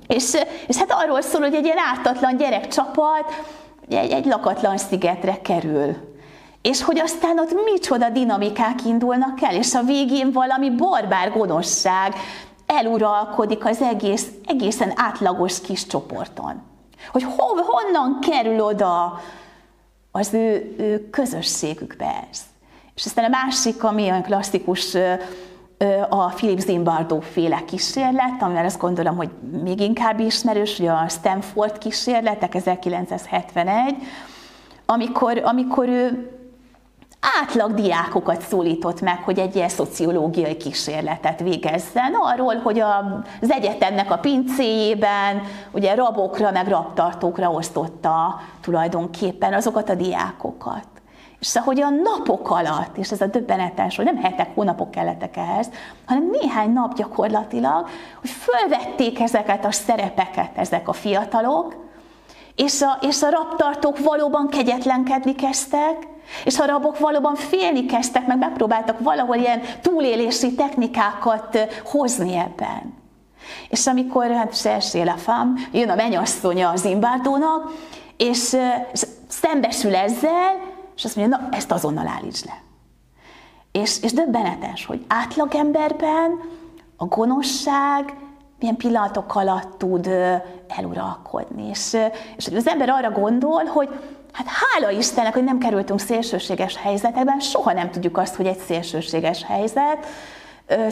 és, 0.07 0.33
és 0.67 0.77
hát 0.77 0.95
arról 1.03 1.21
szól, 1.21 1.41
hogy 1.41 1.53
egy 1.53 1.65
ilyen 1.65 1.77
ártatlan 1.93 2.37
gyerekcsapat 2.37 3.43
egy, 3.89 4.11
egy 4.11 4.25
lakatlan 4.25 4.77
szigetre 4.77 5.41
kerül, 5.41 5.95
és 6.61 6.83
hogy 6.83 6.99
aztán 6.99 7.39
ott 7.39 7.63
micsoda 7.73 8.09
dinamikák 8.09 8.85
indulnak 8.85 9.41
el, 9.41 9.55
és 9.55 9.73
a 9.73 9.83
végén 9.83 10.31
valami 10.31 10.69
barbár 10.69 11.31
gonoszság 11.31 12.13
eluralkodik 12.65 13.65
az 13.65 13.81
egész, 13.81 14.27
egészen 14.45 14.91
átlagos 14.95 15.61
kis 15.61 15.87
csoporton. 15.87 16.61
Hogy 17.11 17.23
hov, 17.23 17.59
honnan 17.65 18.19
kerül 18.19 18.61
oda 18.61 19.21
az 20.11 20.33
ő, 20.33 20.75
ő 20.77 21.09
közösségükbe 21.09 22.27
ez. 22.31 22.39
És 22.95 23.05
aztán 23.05 23.25
a 23.25 23.29
másik, 23.29 23.83
ami 23.83 24.01
olyan 24.01 24.21
klasszikus, 24.21 24.97
a 26.09 26.25
Philip 26.25 26.59
Zimbardo 26.59 27.19
féle 27.19 27.63
kísérlet, 27.65 28.41
amivel 28.41 28.65
azt 28.65 28.79
gondolom, 28.79 29.15
hogy 29.15 29.29
még 29.63 29.79
inkább 29.79 30.19
ismerős, 30.19 30.79
a 30.79 31.05
Stanford 31.07 31.77
kísérletek 31.77 32.55
1971, 32.55 33.95
amikor, 34.85 35.41
amikor 35.43 35.87
ő 35.87 36.31
átlag 37.41 37.73
diákokat 37.73 38.41
szólított 38.41 39.01
meg, 39.01 39.19
hogy 39.23 39.39
egy 39.39 39.55
ilyen 39.55 39.69
szociológiai 39.69 40.57
kísérletet 40.57 41.39
végezzen 41.39 42.13
arról, 42.21 42.55
hogy 42.55 42.79
az 42.79 43.51
egyetemnek 43.51 44.11
a 44.11 44.17
pincéjében 44.17 45.41
ugye 45.71 45.95
rabokra, 45.95 46.51
meg 46.51 46.67
rabtartókra 46.67 47.51
osztotta 47.51 48.39
tulajdonképpen 48.61 49.53
azokat 49.53 49.89
a 49.89 49.95
diákokat. 49.95 50.87
És 51.39 51.55
ahogy 51.55 51.81
a 51.81 51.89
napok 51.89 52.49
alatt, 52.49 52.97
és 52.97 53.11
ez 53.11 53.21
a 53.21 53.25
döbbenetes, 53.25 53.95
hogy 53.95 54.05
nem 54.05 54.17
hetek, 54.17 54.55
hónapok 54.55 54.91
kellettek 54.91 55.37
ehhez, 55.37 55.69
hanem 56.05 56.29
néhány 56.31 56.73
nap 56.73 56.95
gyakorlatilag, 56.95 57.87
hogy 58.19 58.29
fölvették 58.29 59.19
ezeket 59.19 59.65
a 59.65 59.71
szerepeket 59.71 60.57
ezek 60.57 60.87
a 60.87 60.93
fiatalok, 60.93 61.75
és 62.55 62.81
a, 62.81 62.97
és 63.01 63.21
a 63.21 63.29
rabtartók 63.29 63.99
valóban 63.99 64.47
kegyetlenkedni 64.47 65.35
kezdtek, 65.35 66.07
és 66.43 66.59
a 66.59 66.65
rabok 66.65 66.99
valóban 66.99 67.35
félni 67.35 67.85
kezdtek, 67.85 68.27
meg 68.27 68.37
megpróbáltak 68.37 68.99
valahol 68.99 69.35
ilyen 69.35 69.61
túlélési 69.81 70.55
technikákat 70.55 71.57
hozni 71.85 72.35
ebben. 72.35 72.93
És 73.69 73.87
amikor 73.87 74.31
hát 74.31 74.55
Sersél 74.55 75.09
a 75.09 75.17
fám, 75.17 75.67
jön 75.71 75.89
a 75.89 75.95
mennyasszonya 75.95 76.69
az 76.69 76.85
imbárdónak, 76.85 77.71
és, 78.17 78.57
és 78.93 79.05
szembesül 79.27 79.95
ezzel, 79.95 80.73
és 80.95 81.05
azt 81.05 81.15
mondja, 81.15 81.37
na 81.37 81.47
ezt 81.51 81.71
azonnal 81.71 82.07
állíts 82.07 82.45
le. 82.45 82.61
És, 83.71 84.01
és 84.01 84.13
döbbenetes, 84.13 84.85
hogy 84.85 85.05
átlagemberben 85.07 86.39
a 86.97 87.05
gonoszság 87.05 88.13
milyen 88.59 88.75
pillanatok 88.75 89.35
alatt 89.35 89.77
tud 89.77 90.09
eluralkodni. 90.67 91.69
És, 91.69 91.97
és 92.37 92.47
az 92.47 92.67
ember 92.67 92.89
arra 92.89 93.11
gondol, 93.11 93.63
hogy 93.63 93.89
Hát 94.35 94.47
hála 94.47 94.91
Istennek, 94.91 95.33
hogy 95.33 95.43
nem 95.43 95.57
kerültünk 95.57 95.99
szélsőséges 95.99 96.77
helyzetekben, 96.77 97.39
soha 97.39 97.73
nem 97.73 97.91
tudjuk 97.91 98.17
azt, 98.17 98.35
hogy 98.35 98.45
egy 98.45 98.57
szélsőséges 98.57 99.43
helyzet, 99.43 100.05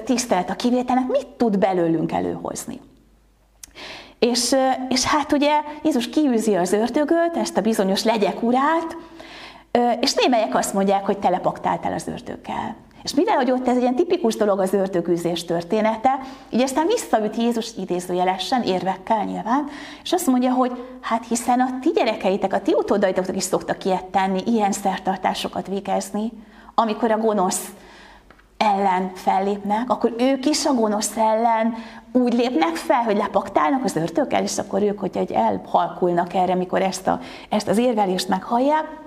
tisztelet 0.03 0.49
a 0.49 0.55
kivételnek, 0.55 1.07
mit 1.07 1.27
tud 1.27 1.57
belőlünk 1.57 2.11
előhozni. 2.11 2.79
És, 4.19 4.55
és 4.89 5.03
hát 5.03 5.31
ugye 5.31 5.61
Jézus 5.83 6.09
kiűzi 6.09 6.55
az 6.55 6.73
ördögöt, 6.73 7.37
ezt 7.37 7.57
a 7.57 7.61
bizonyos 7.61 8.03
legyek 8.03 8.43
urát, 8.43 8.97
és 9.99 10.13
némelyek 10.13 10.55
azt 10.55 10.73
mondják, 10.73 11.05
hogy 11.05 11.17
telepaktáltál 11.17 11.93
az 11.93 12.07
ördöggel. 12.07 12.75
És 13.03 13.13
mivel, 13.13 13.35
hogy 13.35 13.51
ott 13.51 13.67
ez 13.67 13.75
egy 13.75 13.81
ilyen 13.81 13.95
tipikus 13.95 14.35
dolog 14.35 14.59
az 14.59 14.73
ördögűzés 14.73 15.45
története, 15.45 16.19
így 16.49 16.61
aztán 16.61 16.87
visszaüt 16.87 17.35
Jézus 17.35 17.71
idézőjelesen, 17.77 18.61
érvekkel 18.61 19.23
nyilván, 19.23 19.67
és 20.03 20.11
azt 20.11 20.27
mondja, 20.27 20.53
hogy 20.53 20.71
hát 21.01 21.27
hiszen 21.27 21.59
a 21.59 21.79
ti 21.81 21.89
gyerekeitek, 21.89 22.53
a 22.53 22.61
ti 22.61 22.73
utódaitoknak 22.73 23.35
is 23.35 23.43
szoktak 23.43 23.85
ilyet 23.85 24.05
tenni, 24.05 24.41
ilyen 24.45 24.71
szertartásokat 24.71 25.67
végezni, 25.67 26.31
amikor 26.75 27.11
a 27.11 27.17
gonosz 27.17 27.69
ellen 28.57 29.11
fellépnek, 29.15 29.89
akkor 29.89 30.15
ők 30.17 30.45
is 30.45 30.65
a 30.65 30.73
gonosz 30.73 31.17
ellen 31.17 31.75
úgy 32.11 32.33
lépnek 32.33 32.75
fel, 32.75 33.01
hogy 33.01 33.17
lepaktálnak 33.17 33.83
az 33.83 33.95
ördöggel, 33.95 34.43
és 34.43 34.57
akkor 34.57 34.81
ők, 34.81 34.99
hogy 34.99 35.27
elhalkulnak 35.33 36.33
erre, 36.33 36.55
mikor 36.55 36.81
ezt, 36.81 37.07
a, 37.07 37.19
ezt 37.49 37.67
az 37.67 37.77
érvelést 37.77 38.27
meghallják. 38.27 39.01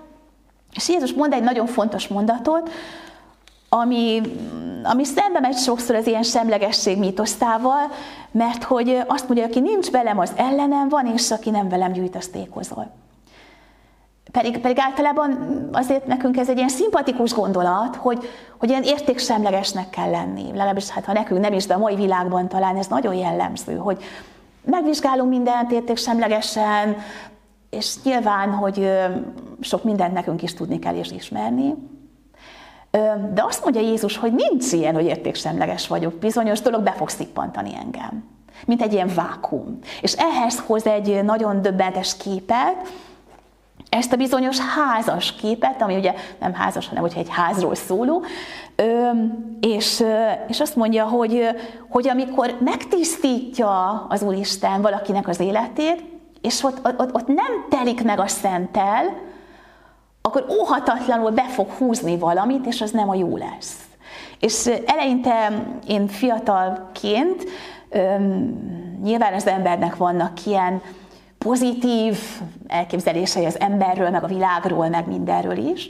És 0.74 0.88
Jézus 0.88 1.12
mond 1.12 1.32
egy 1.32 1.42
nagyon 1.42 1.66
fontos 1.66 2.08
mondatot, 2.08 2.70
ami, 3.68 4.20
ami 4.82 5.04
szembe 5.04 5.40
megy 5.40 5.56
sokszor 5.56 5.94
az 5.94 6.06
ilyen 6.06 6.22
semlegesség 6.22 6.98
mítosztával, 6.98 7.90
mert 8.30 8.64
hogy 8.64 9.02
azt 9.06 9.28
mondja, 9.28 9.46
aki 9.46 9.60
nincs 9.60 9.90
velem, 9.90 10.18
az 10.18 10.32
ellenem 10.36 10.88
van, 10.88 11.06
és 11.06 11.30
aki 11.30 11.50
nem 11.50 11.68
velem 11.68 11.92
gyűjt, 11.92 12.16
azt 12.16 12.32
tékozol. 12.32 12.90
Pedig, 14.32 14.58
pedig 14.58 14.78
általában 14.78 15.68
azért 15.72 16.06
nekünk 16.06 16.36
ez 16.36 16.48
egy 16.48 16.56
ilyen 16.56 16.68
szimpatikus 16.68 17.34
gondolat, 17.34 17.96
hogy, 17.96 18.28
hogy 18.58 18.68
ilyen 18.68 18.82
értéksemlegesnek 18.82 19.90
kell 19.90 20.10
lenni. 20.10 20.46
Legalábbis 20.46 20.88
hát 20.88 21.04
ha 21.04 21.12
nekünk 21.12 21.40
nem 21.40 21.52
is, 21.52 21.66
de 21.66 21.74
a 21.74 21.78
mai 21.78 21.94
világban 21.94 22.48
talán 22.48 22.76
ez 22.76 22.86
nagyon 22.86 23.14
jellemző, 23.14 23.76
hogy 23.76 24.02
megvizsgálunk 24.64 25.30
mindent 25.30 25.72
értéksemlegesen, 25.72 26.96
és 27.70 27.94
nyilván, 28.02 28.50
hogy 28.50 28.90
sok 29.60 29.84
mindent 29.84 30.12
nekünk 30.12 30.42
is 30.42 30.54
tudni 30.54 30.78
kell 30.78 30.94
és 30.94 31.10
ismerni, 31.10 31.74
de 33.34 33.44
azt 33.46 33.62
mondja 33.62 33.80
Jézus, 33.80 34.16
hogy 34.16 34.32
nincs 34.32 34.72
ilyen, 34.72 34.94
hogy 34.94 35.04
értéksemleges 35.04 35.88
vagyok. 35.88 36.14
Bizonyos 36.14 36.60
dolog 36.60 36.82
be 36.82 36.92
fog 36.92 37.08
szippantani 37.08 37.74
engem. 37.80 38.24
Mint 38.66 38.82
egy 38.82 38.92
ilyen 38.92 39.10
vákum. 39.14 39.78
És 40.00 40.12
ehhez 40.12 40.62
hoz 40.66 40.86
egy 40.86 41.24
nagyon 41.24 41.62
döbbentes 41.62 42.16
képet, 42.16 42.76
ezt 43.88 44.12
a 44.12 44.16
bizonyos 44.16 44.58
házas 44.58 45.32
képet, 45.32 45.82
ami 45.82 45.96
ugye 45.96 46.14
nem 46.40 46.54
házas, 46.54 46.88
hanem 46.88 47.02
hogyha 47.02 47.20
egy 47.20 47.28
házról 47.30 47.74
szóló, 47.74 48.24
és, 49.60 50.04
és 50.48 50.60
azt 50.60 50.76
mondja, 50.76 51.04
hogy, 51.04 51.48
hogy 51.88 52.08
amikor 52.08 52.56
megtisztítja 52.60 54.06
az 54.08 54.22
Úristen 54.22 54.82
valakinek 54.82 55.28
az 55.28 55.40
életét, 55.40 56.04
és 56.40 56.62
ott, 56.62 57.00
ott, 57.00 57.14
ott 57.14 57.26
nem 57.26 57.66
telik 57.70 58.04
meg 58.04 58.20
a 58.20 58.26
szentel, 58.26 59.04
akkor 60.26 60.46
óhatatlanul 60.60 61.30
be 61.30 61.48
fog 61.48 61.70
húzni 61.70 62.18
valamit, 62.18 62.66
és 62.66 62.80
az 62.80 62.90
nem 62.90 63.08
a 63.08 63.14
jó 63.14 63.36
lesz. 63.36 63.76
És 64.40 64.70
eleinte 64.86 65.66
én 65.86 66.08
fiatalként, 66.08 67.44
nyilván 69.02 69.34
az 69.34 69.46
embernek 69.46 69.96
vannak 69.96 70.46
ilyen 70.46 70.82
pozitív 71.38 72.18
elképzelései 72.66 73.44
az 73.44 73.60
emberről, 73.60 74.10
meg 74.10 74.24
a 74.24 74.26
világról, 74.26 74.88
meg 74.88 75.06
mindenről 75.06 75.56
is, 75.56 75.88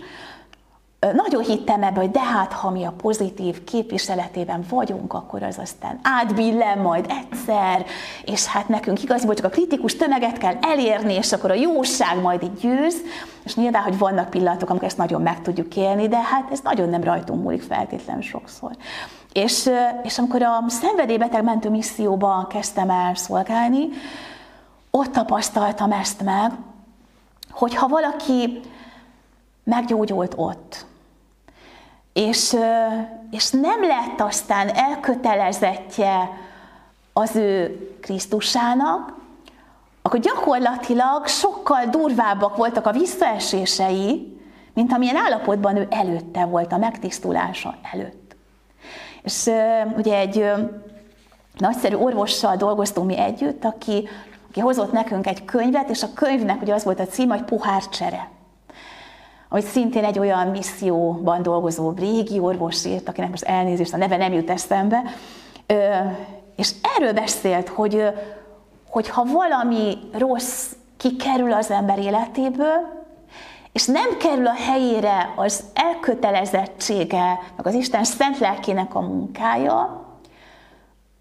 nagyon 1.14 1.42
hittem 1.42 1.82
ebbe, 1.82 2.00
hogy 2.00 2.10
de 2.10 2.22
hát, 2.22 2.52
ha 2.52 2.70
mi 2.70 2.84
a 2.84 2.94
pozitív 3.02 3.64
képviseletében 3.64 4.64
vagyunk, 4.68 5.12
akkor 5.12 5.42
az 5.42 5.58
aztán 5.58 5.98
átbillen 6.02 6.78
majd 6.78 7.06
egyszer, 7.08 7.86
és 8.24 8.46
hát 8.46 8.68
nekünk 8.68 9.02
igazából 9.02 9.34
csak 9.34 9.44
a 9.44 9.48
kritikus 9.48 9.96
tömeget 9.96 10.38
kell 10.38 10.54
elérni, 10.60 11.14
és 11.14 11.32
akkor 11.32 11.50
a 11.50 11.54
jóság 11.54 12.20
majd 12.22 12.42
így 12.42 12.58
győz, 12.60 12.96
és 13.44 13.54
nyilván, 13.54 13.82
hogy 13.82 13.98
vannak 13.98 14.30
pillanatok, 14.30 14.70
amikor 14.70 14.88
ezt 14.88 14.96
nagyon 14.96 15.22
meg 15.22 15.42
tudjuk 15.42 15.76
élni, 15.76 16.08
de 16.08 16.22
hát 16.22 16.50
ez 16.50 16.60
nagyon 16.62 16.88
nem 16.88 17.04
rajtunk 17.04 17.42
múlik 17.42 17.62
feltétlenül 17.62 18.22
sokszor. 18.22 18.70
És, 19.32 19.70
és 20.02 20.18
amikor 20.18 20.42
a 20.42 20.64
szenvedélybeteg 20.68 21.44
mentő 21.44 21.70
misszióban 21.70 22.46
kezdtem 22.46 22.90
el 22.90 23.14
szolgálni, 23.14 23.88
ott 24.90 25.12
tapasztaltam 25.12 25.92
ezt 25.92 26.22
meg, 26.22 26.52
hogy 27.50 27.74
ha 27.74 27.88
valaki 27.88 28.60
meggyógyult 29.64 30.34
ott, 30.36 30.86
és, 32.16 32.56
és 33.30 33.50
nem 33.50 33.80
lett 33.80 34.20
aztán 34.20 34.68
elkötelezettje 34.68 36.30
az 37.12 37.36
ő 37.36 37.78
Krisztusának, 38.00 39.14
akkor 40.02 40.20
gyakorlatilag 40.20 41.26
sokkal 41.26 41.84
durvábbak 41.84 42.56
voltak 42.56 42.86
a 42.86 42.92
visszaesései, 42.92 44.40
mint 44.74 44.92
amilyen 44.92 45.16
állapotban 45.16 45.76
ő 45.76 45.86
előtte 45.90 46.44
volt, 46.44 46.72
a 46.72 46.76
megtisztulása 46.76 47.74
előtt. 47.92 48.36
És 49.22 49.50
ugye 49.96 50.18
egy 50.18 50.50
nagyszerű 51.56 51.94
orvossal 51.94 52.56
dolgoztunk 52.56 53.06
mi 53.06 53.18
együtt, 53.18 53.64
aki, 53.64 54.08
aki 54.48 54.60
hozott 54.60 54.92
nekünk 54.92 55.26
egy 55.26 55.44
könyvet, 55.44 55.90
és 55.90 56.02
a 56.02 56.12
könyvnek 56.14 56.62
ugye 56.62 56.74
az 56.74 56.84
volt 56.84 57.00
a 57.00 57.06
cím, 57.06 57.28
hogy 57.28 57.42
pohárcsere 57.42 58.34
hogy 59.50 59.64
szintén 59.64 60.04
egy 60.04 60.18
olyan 60.18 60.48
misszióban 60.48 61.42
dolgozó 61.42 61.90
régi 61.90 62.38
orvos 62.38 62.84
írt, 62.84 63.08
akinek 63.08 63.30
most 63.30 63.44
elnézést, 63.44 63.92
a 63.92 63.96
neve 63.96 64.16
nem 64.16 64.32
jut 64.32 64.50
eszembe, 64.50 65.02
és 66.56 66.70
erről 66.96 67.12
beszélt, 67.12 67.68
hogy, 67.68 68.02
hogy 68.88 69.08
ha 69.08 69.24
valami 69.24 69.98
rossz 70.12 70.72
kikerül 70.96 71.52
az 71.52 71.70
ember 71.70 71.98
életéből, 71.98 73.04
és 73.72 73.86
nem 73.86 74.16
kerül 74.18 74.46
a 74.46 74.54
helyére 74.54 75.32
az 75.36 75.64
elkötelezettsége, 75.74 77.38
meg 77.56 77.66
az 77.66 77.74
Isten 77.74 78.04
szent 78.04 78.38
lelkének 78.38 78.94
a 78.94 79.00
munkája, 79.00 80.04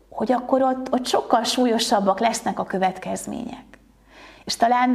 hogy 0.09 0.31
akkor 0.31 0.61
ott, 0.61 0.93
ott 0.93 1.05
sokkal 1.05 1.43
súlyosabbak 1.43 2.19
lesznek 2.19 2.59
a 2.59 2.63
következmények. 2.63 3.74
És 4.45 4.55
talán 4.55 4.89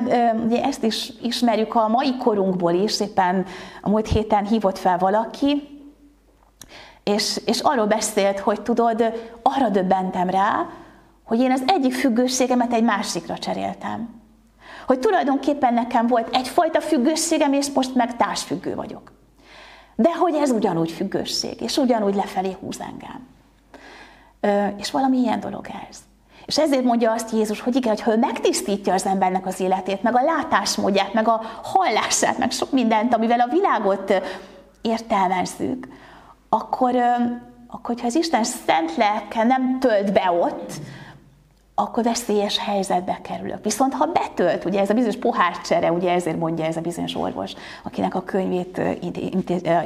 ugye 0.44 0.62
ezt 0.62 0.82
is 0.82 1.12
ismerjük 1.22 1.74
a 1.74 1.88
mai 1.88 2.16
korunkból 2.16 2.72
is, 2.72 3.00
éppen 3.00 3.46
a 3.82 3.88
múlt 3.88 4.08
héten 4.08 4.46
hívott 4.46 4.78
fel 4.78 4.98
valaki, 4.98 5.78
és, 7.04 7.40
és 7.44 7.60
arról 7.60 7.86
beszélt, 7.86 8.38
hogy 8.38 8.62
tudod, 8.62 9.04
arra 9.42 9.68
döbbentem 9.68 10.30
rá, 10.30 10.66
hogy 11.24 11.40
én 11.40 11.50
az 11.50 11.62
egyik 11.66 11.92
függőségemet 11.94 12.72
egy 12.72 12.82
másikra 12.82 13.38
cseréltem. 13.38 14.20
Hogy 14.86 14.98
tulajdonképpen 14.98 15.74
nekem 15.74 16.06
volt 16.06 16.36
egyfajta 16.36 16.80
függőségem, 16.80 17.52
és 17.52 17.70
most 17.70 17.94
meg 17.94 18.16
társfüggő 18.16 18.74
vagyok. 18.74 19.12
De 19.94 20.14
hogy 20.16 20.34
ez 20.34 20.50
ugyanúgy 20.50 20.90
függőség, 20.90 21.60
és 21.60 21.76
ugyanúgy 21.76 22.14
lefelé 22.14 22.56
húz 22.60 22.80
engem. 22.80 23.26
És 24.76 24.90
valami 24.90 25.18
ilyen 25.18 25.40
dolog 25.40 25.66
ez. 25.88 25.98
És 26.50 26.58
ezért 26.58 26.84
mondja 26.84 27.12
azt 27.12 27.30
Jézus, 27.30 27.60
hogy 27.60 27.76
igen, 27.76 27.96
hogy 28.04 28.14
ő 28.14 28.18
megtisztítja 28.18 28.94
az 28.94 29.06
embernek 29.06 29.46
az 29.46 29.60
életét, 29.60 30.02
meg 30.02 30.16
a 30.16 30.22
látásmódját, 30.22 31.12
meg 31.12 31.28
a 31.28 31.40
hallását, 31.62 32.38
meg 32.38 32.50
sok 32.50 32.72
mindent, 32.72 33.14
amivel 33.14 33.40
a 33.40 33.48
világot 33.48 34.14
értelmezzük, 34.80 35.88
akkor, 36.48 36.94
akkor 37.66 37.80
hogyha 37.94 38.06
az 38.06 38.14
Isten 38.14 38.44
szent 38.44 38.96
lelke 38.96 39.42
nem 39.42 39.78
tölt 39.80 40.12
be 40.12 40.30
ott, 40.40 40.72
akkor 41.74 42.02
veszélyes 42.02 42.58
helyzetbe 42.58 43.18
kerülök. 43.22 43.64
Viszont 43.64 43.94
ha 43.94 44.06
betölt, 44.06 44.64
ugye 44.64 44.80
ez 44.80 44.90
a 44.90 44.94
bizonyos 44.94 45.16
pohárcsere, 45.16 45.92
ugye 45.92 46.12
ezért 46.12 46.38
mondja 46.38 46.64
ez 46.64 46.76
a 46.76 46.80
bizonyos 46.80 47.14
orvos, 47.14 47.52
akinek 47.82 48.14
a 48.14 48.22
könyvét 48.22 48.80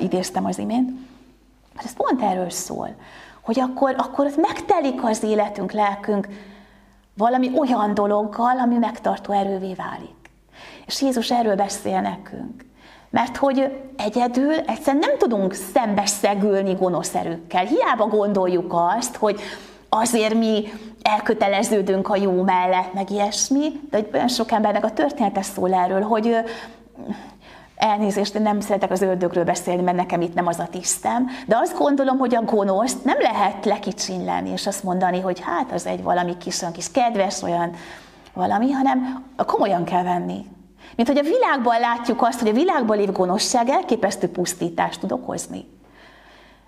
idéztem 0.00 0.44
az 0.44 0.58
imént, 0.58 0.90
hát 1.76 1.84
ez 1.84 1.94
pont 1.94 2.22
erről 2.22 2.50
szól, 2.50 2.94
hogy 3.40 3.60
akkor, 3.60 3.94
akkor 3.98 4.26
ott 4.26 4.36
megtelik 4.36 5.04
az 5.04 5.22
életünk, 5.22 5.72
lelkünk 5.72 6.28
valami 7.16 7.50
olyan 7.58 7.94
dologgal, 7.94 8.58
ami 8.58 8.76
megtartó 8.76 9.32
erővé 9.32 9.74
válik. 9.74 10.30
És 10.86 11.02
Jézus 11.02 11.30
erről 11.30 11.54
beszél 11.54 12.00
nekünk. 12.00 12.64
Mert 13.10 13.36
hogy 13.36 13.72
egyedül 13.96 14.52
egyszerűen 14.52 15.04
nem 15.08 15.18
tudunk 15.18 15.52
szembeszegülni 15.52 16.74
gonosz 16.74 17.14
erőkkel. 17.14 17.64
Hiába 17.64 18.06
gondoljuk 18.06 18.74
azt, 18.96 19.16
hogy 19.16 19.40
azért 19.88 20.34
mi 20.34 20.64
elköteleződünk 21.02 22.08
a 22.08 22.16
jó 22.16 22.42
mellett, 22.42 22.92
meg 22.92 23.10
ilyesmi, 23.10 23.80
de 23.90 24.06
olyan 24.12 24.28
sok 24.28 24.52
embernek 24.52 24.84
a 24.84 24.92
története 24.92 25.42
szól 25.42 25.74
erről, 25.74 26.02
hogy 26.02 26.36
elnézést, 27.76 28.38
nem 28.38 28.60
szeretek 28.60 28.90
az 28.90 29.02
ördögről 29.02 29.44
beszélni, 29.44 29.82
mert 29.82 29.96
nekem 29.96 30.20
itt 30.20 30.34
nem 30.34 30.46
az 30.46 30.58
a 30.58 30.68
tisztem, 30.70 31.26
de 31.46 31.56
azt 31.56 31.78
gondolom, 31.78 32.18
hogy 32.18 32.34
a 32.34 32.42
gonoszt 32.42 33.04
nem 33.04 33.20
lehet 33.20 33.64
lekicsinleni, 33.64 34.50
és 34.50 34.66
azt 34.66 34.82
mondani, 34.82 35.20
hogy 35.20 35.40
hát 35.40 35.72
az 35.72 35.86
egy 35.86 36.02
valami 36.02 36.36
kis, 36.36 36.60
olyan 36.60 36.72
kis 36.72 36.90
kedves, 36.90 37.42
olyan 37.42 37.70
valami, 38.32 38.70
hanem 38.70 39.24
komolyan 39.36 39.84
kell 39.84 40.02
venni. 40.02 40.46
Mint 40.96 41.08
hogy 41.08 41.18
a 41.18 41.22
világban 41.22 41.80
látjuk 41.80 42.22
azt, 42.22 42.38
hogy 42.38 42.48
a 42.48 42.52
világban 42.52 42.96
lévő 42.96 43.12
gonoszság 43.12 43.68
elképesztő 43.68 44.28
pusztítást 44.28 45.00
tud 45.00 45.12
okozni. 45.12 45.64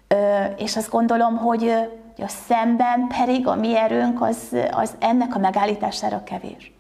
Ö, 0.09 0.45
és 0.57 0.77
azt 0.77 0.91
gondolom, 0.91 1.37
hogy 1.37 1.75
a 2.19 2.29
szemben 2.47 3.07
pedig 3.07 3.47
a 3.47 3.55
mi 3.55 3.77
erőnk 3.77 4.23
az, 4.23 4.57
az 4.71 4.95
ennek 4.99 5.35
a 5.35 5.39
megállítására 5.39 6.23
kevés. 6.25 6.73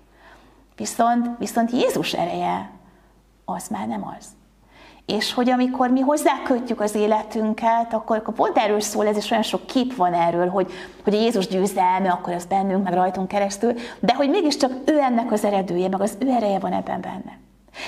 Viszont, 0.76 1.30
viszont 1.38 1.70
Jézus 1.70 2.12
ereje 2.12 2.70
az 3.46 3.68
már 3.68 3.86
nem 3.86 4.14
az. 4.18 4.26
És 5.06 5.34
hogy 5.34 5.50
amikor 5.50 5.90
mi 5.90 6.00
hozzákötjük 6.00 6.80
az 6.80 6.94
életünket, 6.94 7.94
akkor, 7.94 8.16
akkor 8.16 8.34
pont 8.34 8.56
erről 8.56 8.80
szól, 8.80 9.06
ez 9.06 9.16
is 9.16 9.30
olyan 9.30 9.42
sok 9.42 9.66
kép 9.66 9.96
van 9.96 10.14
erről, 10.14 10.48
hogy, 10.48 10.72
hogy 11.04 11.14
a 11.14 11.18
Jézus 11.20 11.46
győzelme, 11.46 12.10
akkor 12.10 12.32
az 12.32 12.44
bennünk, 12.44 12.84
meg 12.84 12.92
rajtunk 12.92 13.28
keresztül, 13.28 13.72
de 14.00 14.14
hogy 14.14 14.30
mégiscsak 14.30 14.72
ő 14.84 14.98
ennek 14.98 15.32
az 15.32 15.44
eredője, 15.44 15.88
meg 15.88 16.00
az 16.00 16.16
ő 16.18 16.28
ereje 16.28 16.58
van 16.58 16.72
ebben 16.72 17.00
benne. 17.00 17.38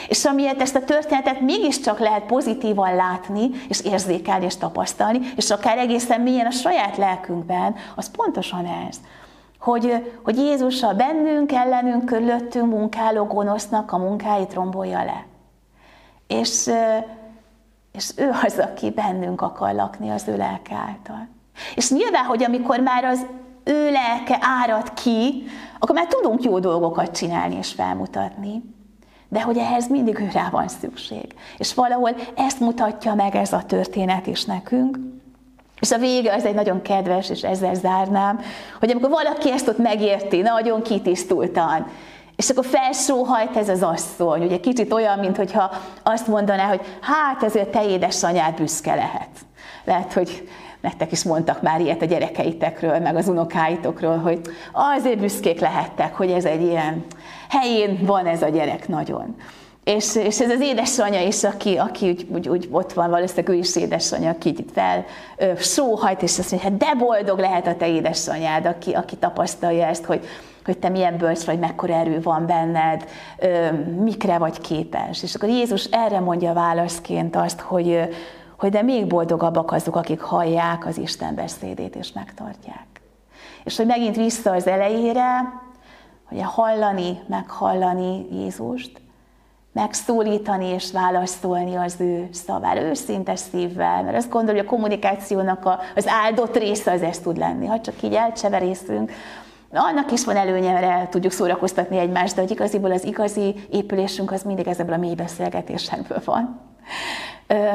És 0.09 0.25
amiért 0.25 0.61
ezt 0.61 0.75
a 0.75 0.85
történetet 0.85 1.40
mégiscsak 1.40 1.99
lehet 1.99 2.23
pozitívan 2.23 2.94
látni, 2.94 3.51
és 3.68 3.81
érzékelni, 3.85 4.44
és 4.44 4.57
tapasztalni, 4.57 5.21
és 5.37 5.51
akár 5.51 5.79
egészen 5.79 6.21
milyen 6.21 6.47
a 6.47 6.51
saját 6.51 6.97
lelkünkben, 6.97 7.75
az 7.97 8.11
pontosan 8.11 8.66
ez. 8.88 8.97
Hogy, 9.61 10.12
hogy 10.23 10.37
Jézus 10.37 10.83
a 10.83 10.94
bennünk, 10.94 11.53
ellenünk, 11.53 12.05
körülöttünk 12.05 12.71
munkáló 12.71 13.25
gonosznak 13.25 13.92
a 13.92 13.99
munkáit 13.99 14.55
rombolja 14.55 15.05
le. 15.05 15.25
És, 16.29 16.71
és 17.93 18.11
ő 18.17 18.31
az, 18.45 18.59
aki 18.59 18.91
bennünk 18.91 19.41
akar 19.41 19.75
lakni 19.75 20.11
az 20.11 20.29
ő 20.29 20.37
lelke 20.37 20.75
által. 20.75 21.29
És 21.75 21.91
nyilván, 21.91 22.25
hogy 22.25 22.45
amikor 22.45 22.81
már 22.81 23.05
az 23.05 23.27
ő 23.64 23.91
lelke 23.91 24.38
árad 24.41 24.93
ki, 24.95 25.45
akkor 25.79 25.95
már 25.95 26.07
tudunk 26.07 26.43
jó 26.43 26.59
dolgokat 26.59 27.17
csinálni 27.17 27.57
és 27.57 27.73
felmutatni. 27.73 28.62
De 29.29 29.43
hogy 29.43 29.57
ehhez 29.57 29.88
mindig 29.88 30.19
ő 30.19 30.31
van 30.51 30.69
szükség. 30.69 31.35
És 31.59 31.75
valahol 31.75 32.17
ezt 32.37 32.61
mutatja 32.61 33.14
meg 33.14 33.35
ez 33.35 33.53
a 33.53 33.62
történet 33.67 34.27
is 34.27 34.45
nekünk. 34.45 34.99
És 35.81 35.91
a 35.91 35.99
vége 35.99 36.35
az 36.35 36.45
egy 36.45 36.55
nagyon 36.55 36.83
kedves, 36.83 37.31
és 37.31 37.43
ezzel 37.43 37.75
zárnám, 37.75 38.41
hogy 38.79 38.91
amikor 38.91 39.11
valaki 39.11 39.51
ezt 39.51 39.69
ott 39.69 39.79
megérti, 39.79 40.41
nagyon 40.41 40.83
kitisztultan, 40.83 41.87
és 42.38 42.51
akkor 42.51 42.64
felsóhajt 42.64 43.57
ez 43.57 43.68
az 43.68 43.83
asszony, 43.83 44.42
ugye 44.42 44.61
kicsit 44.61 44.92
olyan, 44.92 45.18
mintha 45.18 45.70
azt 46.03 46.27
mondaná, 46.27 46.64
hogy 46.64 46.81
hát 47.01 47.42
ezért 47.42 47.68
te 47.68 47.88
édesanyád 47.88 48.55
büszke 48.55 48.94
lehet. 48.94 49.29
Lehet, 49.85 50.12
hogy 50.12 50.48
nektek 50.81 51.12
is 51.12 51.22
mondtak 51.22 51.62
már 51.62 51.81
ilyet 51.81 52.03
a 52.03 52.05
gyerekeitekről, 52.05 52.98
meg 52.98 53.16
az 53.16 53.29
unokáitokról, 53.29 54.16
hogy 54.16 54.40
azért 54.72 55.18
büszkék 55.18 55.61
lehettek, 55.61 56.14
hogy 56.14 56.31
ez 56.31 56.44
egy 56.44 56.62
ilyen 56.62 57.05
helyén 57.48 57.98
van 58.07 58.27
ez 58.27 58.42
a 58.42 58.48
gyerek 58.48 58.88
nagyon. 58.88 59.37
És, 59.85 60.16
és 60.16 60.40
ez 60.40 60.51
az 60.51 60.61
édesanyja 60.61 61.20
is, 61.20 61.44
aki, 61.44 61.77
aki 61.77 62.09
úgy, 62.09 62.27
úgy, 62.33 62.48
úgy 62.48 62.68
ott 62.70 62.92
van, 62.92 63.11
valószínűleg 63.11 63.48
ő 63.48 63.59
is 63.59 63.77
édesanyja, 63.77 64.31
aki 64.31 64.48
itt 64.48 64.72
fel 64.72 65.05
sóhajt, 65.59 66.22
és 66.22 66.38
azt 66.38 66.51
mondja, 66.51 66.68
hát 66.70 66.79
de 66.79 67.05
boldog 67.05 67.38
lehet 67.38 67.66
a 67.66 67.77
te 67.77 67.88
édesanyád, 67.88 68.66
aki, 68.66 68.92
aki 68.92 69.16
tapasztalja 69.16 69.87
ezt, 69.87 70.05
hogy, 70.05 70.27
hogy 70.69 70.79
te 70.79 70.89
milyen 70.89 71.17
bölcs 71.17 71.45
vagy, 71.45 71.59
mekkora 71.59 71.95
erő 71.95 72.21
van 72.21 72.47
benned, 72.47 73.05
mikre 73.99 74.39
vagy 74.39 74.61
képes. 74.61 75.23
És 75.23 75.35
akkor 75.35 75.49
Jézus 75.49 75.85
erre 75.85 76.21
mondja 76.21 76.53
válaszként 76.53 77.37
azt, 77.37 77.61
hogy, 77.61 78.01
hogy 78.59 78.71
de 78.71 78.83
még 78.83 79.07
boldogabbak 79.07 79.73
azok, 79.73 79.97
akik 79.97 80.21
hallják 80.21 80.87
az 80.87 80.99
Isten 80.99 81.35
beszédét 81.35 81.97
és 81.97 82.13
megtartják. 82.13 82.87
És 83.65 83.77
hogy 83.77 83.87
megint 83.87 84.17
vissza 84.17 84.53
az 84.53 84.67
elejére, 84.67 85.53
hogy 86.29 86.43
hallani, 86.43 87.21
meghallani 87.27 88.27
Jézust, 88.31 89.01
megszólítani 89.73 90.67
és 90.67 90.93
válaszolni 90.93 91.75
az 91.75 91.97
ő 91.99 92.29
szavára, 92.33 92.81
őszinte 92.81 93.37
szívvel, 93.37 94.03
mert 94.03 94.17
azt 94.17 94.31
gondolom, 94.31 94.57
hogy 94.57 94.67
a 94.67 94.71
kommunikációnak 94.71 95.79
az 95.95 96.07
áldott 96.07 96.57
része 96.57 96.93
az 96.93 97.03
ez 97.03 97.19
tud 97.19 97.37
lenni. 97.37 97.67
Ha 97.67 97.81
csak 97.81 98.03
így 98.03 98.15
elcseverészünk, 98.15 99.13
annak 99.73 100.13
is 100.13 100.25
van 100.25 100.37
előnye, 100.37 100.73
mert 100.73 101.11
tudjuk 101.11 101.33
szórakoztatni 101.33 101.99
egymást, 101.99 102.35
de 102.35 102.41
hogy 102.41 102.51
igaziból 102.51 102.93
az 102.93 103.05
igazi 103.05 103.55
épülésünk 103.71 104.33
az 104.33 104.43
mindig 104.43 104.67
ezekből 104.67 104.95
a 104.95 104.99
mély 104.99 105.15
beszélgetésekből 105.15 106.21
van. 106.25 106.61
Ö, 107.47 107.69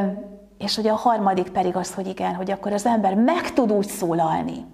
és 0.57 0.75
hogy 0.75 0.87
a 0.87 0.95
harmadik 0.95 1.49
pedig 1.49 1.75
az, 1.75 1.93
hogy 1.93 2.07
igen, 2.07 2.35
hogy 2.35 2.51
akkor 2.51 2.73
az 2.73 2.85
ember 2.85 3.15
meg 3.15 3.53
tud 3.53 3.71
úgy 3.71 3.87
szólalni, 3.87 4.65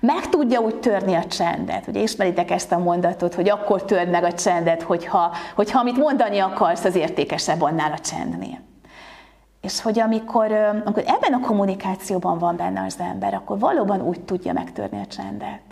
meg 0.00 0.28
tudja 0.28 0.60
úgy 0.60 0.80
törni 0.80 1.14
a 1.14 1.24
csendet. 1.24 1.86
Ugye 1.86 2.00
ismeritek 2.00 2.50
ezt 2.50 2.72
a 2.72 2.78
mondatot, 2.78 3.34
hogy 3.34 3.48
akkor 3.48 3.84
törd 3.84 4.10
meg 4.10 4.24
a 4.24 4.32
csendet, 4.32 4.82
hogyha, 4.82 5.32
hogyha 5.54 5.78
amit 5.78 5.96
mondani 5.96 6.38
akarsz, 6.38 6.84
az 6.84 6.94
értékesebb 6.94 7.62
annál 7.62 7.92
a 7.92 7.98
csendnél. 7.98 8.58
És 9.60 9.80
hogy 9.80 9.98
amikor, 9.98 10.52
amikor 10.84 11.02
ebben 11.06 11.32
a 11.32 11.46
kommunikációban 11.46 12.38
van 12.38 12.56
benne 12.56 12.84
az 12.84 12.96
ember, 12.98 13.34
akkor 13.34 13.58
valóban 13.58 14.02
úgy 14.02 14.20
tudja 14.20 14.52
megtörni 14.52 15.00
a 15.00 15.06
csendet, 15.06 15.69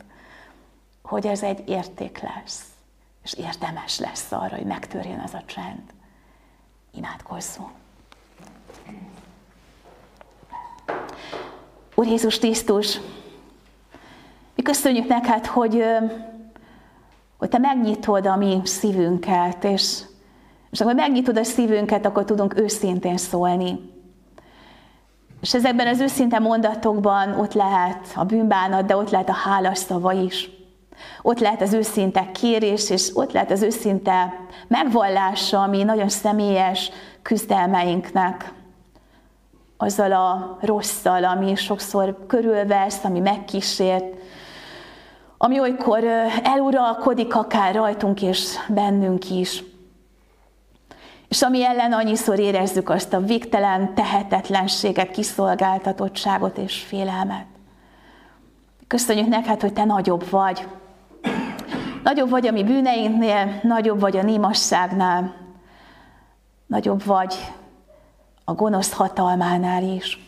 hogy 1.09 1.27
ez 1.27 1.43
egy 1.43 1.69
érték 1.69 2.21
lesz, 2.21 2.63
és 3.23 3.33
érdemes 3.35 3.99
lesz 3.99 4.33
arra, 4.33 4.57
hogy 4.57 4.67
megtörjön 4.67 5.19
ez 5.19 5.35
a 5.35 5.43
csend. 5.47 5.83
Imádkozzunk. 6.95 7.71
Úr 11.95 12.07
Jézus 12.07 12.39
Krisztus, 12.39 13.01
mi 14.55 14.63
köszönjük 14.63 15.09
neked, 15.09 15.47
hogy, 15.47 15.85
hogy 17.39 17.49
te 17.49 17.59
megnyitod 17.59 18.27
a 18.27 18.37
mi 18.37 18.61
szívünket, 18.65 19.65
és, 19.65 20.03
és 20.71 20.81
amikor 20.81 21.01
megnyitod 21.01 21.37
a 21.37 21.45
szívünket, 21.45 22.07
akkor 22.07 22.25
tudunk 22.25 22.59
őszintén 22.59 23.17
szólni. 23.17 23.93
És 25.41 25.55
ezekben 25.55 25.87
az 25.87 26.01
őszinte 26.01 26.39
mondatokban 26.39 27.39
ott 27.39 27.53
lehet 27.53 28.13
a 28.15 28.25
bűnbánat, 28.25 28.87
de 28.87 28.97
ott 28.97 29.11
lehet 29.11 29.29
a 29.29 29.33
hálás 29.33 29.79
szava 29.79 30.13
is. 30.13 30.58
Ott 31.23 31.39
lehet 31.39 31.63
az 31.63 31.73
őszinte 31.73 32.31
kérés, 32.33 32.91
és 32.91 33.11
ott 33.15 33.33
lehet 33.33 33.51
az 33.51 33.63
őszinte 33.63 34.35
megvallása, 34.67 35.63
ami 35.63 35.83
nagyon 35.83 36.09
személyes 36.09 36.91
küzdelmeinknek, 37.23 38.53
azzal 39.77 40.13
a 40.13 40.59
rosszal, 40.61 41.25
ami 41.25 41.55
sokszor 41.55 42.27
körülvesz, 42.27 43.05
ami 43.05 43.21
megkísért, 43.21 44.05
ami 45.39 45.61
olykor 45.61 46.05
eluralkodik 46.43 47.35
akár 47.35 47.75
rajtunk 47.75 48.23
és 48.23 48.55
bennünk 48.69 49.31
is. 49.31 49.65
És 51.29 51.43
ami 51.43 51.65
ellen 51.65 51.93
annyiszor 51.93 52.39
érezzük 52.39 52.89
azt 52.89 53.13
a 53.13 53.21
végtelen 53.21 53.95
tehetetlenséget, 53.95 55.11
kiszolgáltatottságot 55.11 56.59
és 56.59 56.83
félelmet. 56.83 57.47
Köszönjük 58.87 59.29
neked, 59.29 59.61
hogy 59.61 59.73
te 59.73 59.85
nagyobb 59.85 60.31
vagy. 60.31 60.67
Nagyobb 62.09 62.31
vagy 62.31 62.47
a 62.47 62.51
mi 62.51 62.65
bűneinknél, 62.65 63.61
nagyobb 63.63 64.01
vagy 64.01 64.17
a 64.17 64.23
némasságnál, 64.23 65.35
nagyobb 66.67 67.05
vagy 67.05 67.53
a 68.45 68.53
gonosz 68.55 68.93
hatalmánál 68.93 69.83
is. 69.83 70.19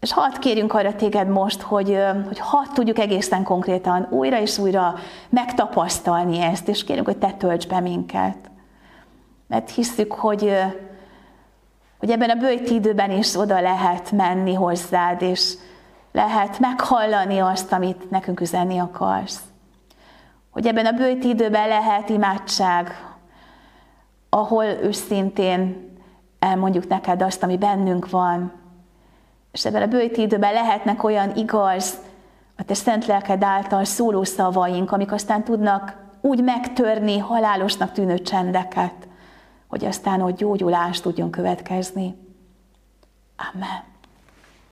És 0.00 0.12
hadd 0.12 0.38
kérjünk 0.38 0.74
arra 0.74 0.94
téged 0.94 1.28
most, 1.28 1.60
hogy, 1.60 1.98
hogy 2.26 2.38
hadd 2.38 2.66
tudjuk 2.74 2.98
egészen 2.98 3.42
konkrétan 3.42 4.06
újra 4.10 4.40
és 4.40 4.58
újra 4.58 4.94
megtapasztalni 5.28 6.40
ezt, 6.40 6.68
és 6.68 6.84
kérjünk, 6.84 7.06
hogy 7.06 7.18
te 7.18 7.32
tölts 7.32 7.66
be 7.66 7.80
minket. 7.80 8.50
Mert 9.46 9.70
hiszük, 9.70 10.12
hogy, 10.12 10.52
hogy 11.98 12.10
ebben 12.10 12.30
a 12.30 12.34
bőjti 12.34 12.74
időben 12.74 13.10
is 13.10 13.36
oda 13.36 13.60
lehet 13.60 14.12
menni 14.12 14.54
hozzád, 14.54 15.22
és 15.22 15.54
lehet 16.12 16.58
meghallani 16.58 17.38
azt, 17.38 17.72
amit 17.72 18.10
nekünk 18.10 18.40
üzenni 18.40 18.78
akarsz. 18.78 19.40
Hogy 20.54 20.66
ebben 20.66 20.86
a 20.86 20.92
bőjti 20.92 21.28
időben 21.28 21.68
lehet 21.68 22.08
imádság, 22.08 23.06
ahol 24.28 24.64
őszintén 24.64 25.90
elmondjuk 26.38 26.88
neked 26.88 27.22
azt, 27.22 27.42
ami 27.42 27.58
bennünk 27.58 28.10
van, 28.10 28.52
és 29.52 29.64
ebben 29.64 29.82
a 29.82 29.86
bőjti 29.86 30.20
időben 30.20 30.52
lehetnek 30.52 31.04
olyan 31.04 31.36
igaz, 31.36 31.98
a 32.56 32.64
te 32.64 32.74
szent 32.74 33.06
lelked 33.06 33.42
által 33.42 33.84
szóló 33.84 34.24
szavaink, 34.24 34.92
amik 34.92 35.12
aztán 35.12 35.44
tudnak 35.44 35.96
úgy 36.20 36.42
megtörni 36.42 37.18
halálosnak 37.18 37.92
tűnő 37.92 38.18
csendeket, 38.18 39.08
hogy 39.66 39.84
aztán 39.84 40.20
ott 40.20 40.36
gyógyulás 40.36 41.00
tudjon 41.00 41.30
következni. 41.30 42.14
Amen. 43.52 43.93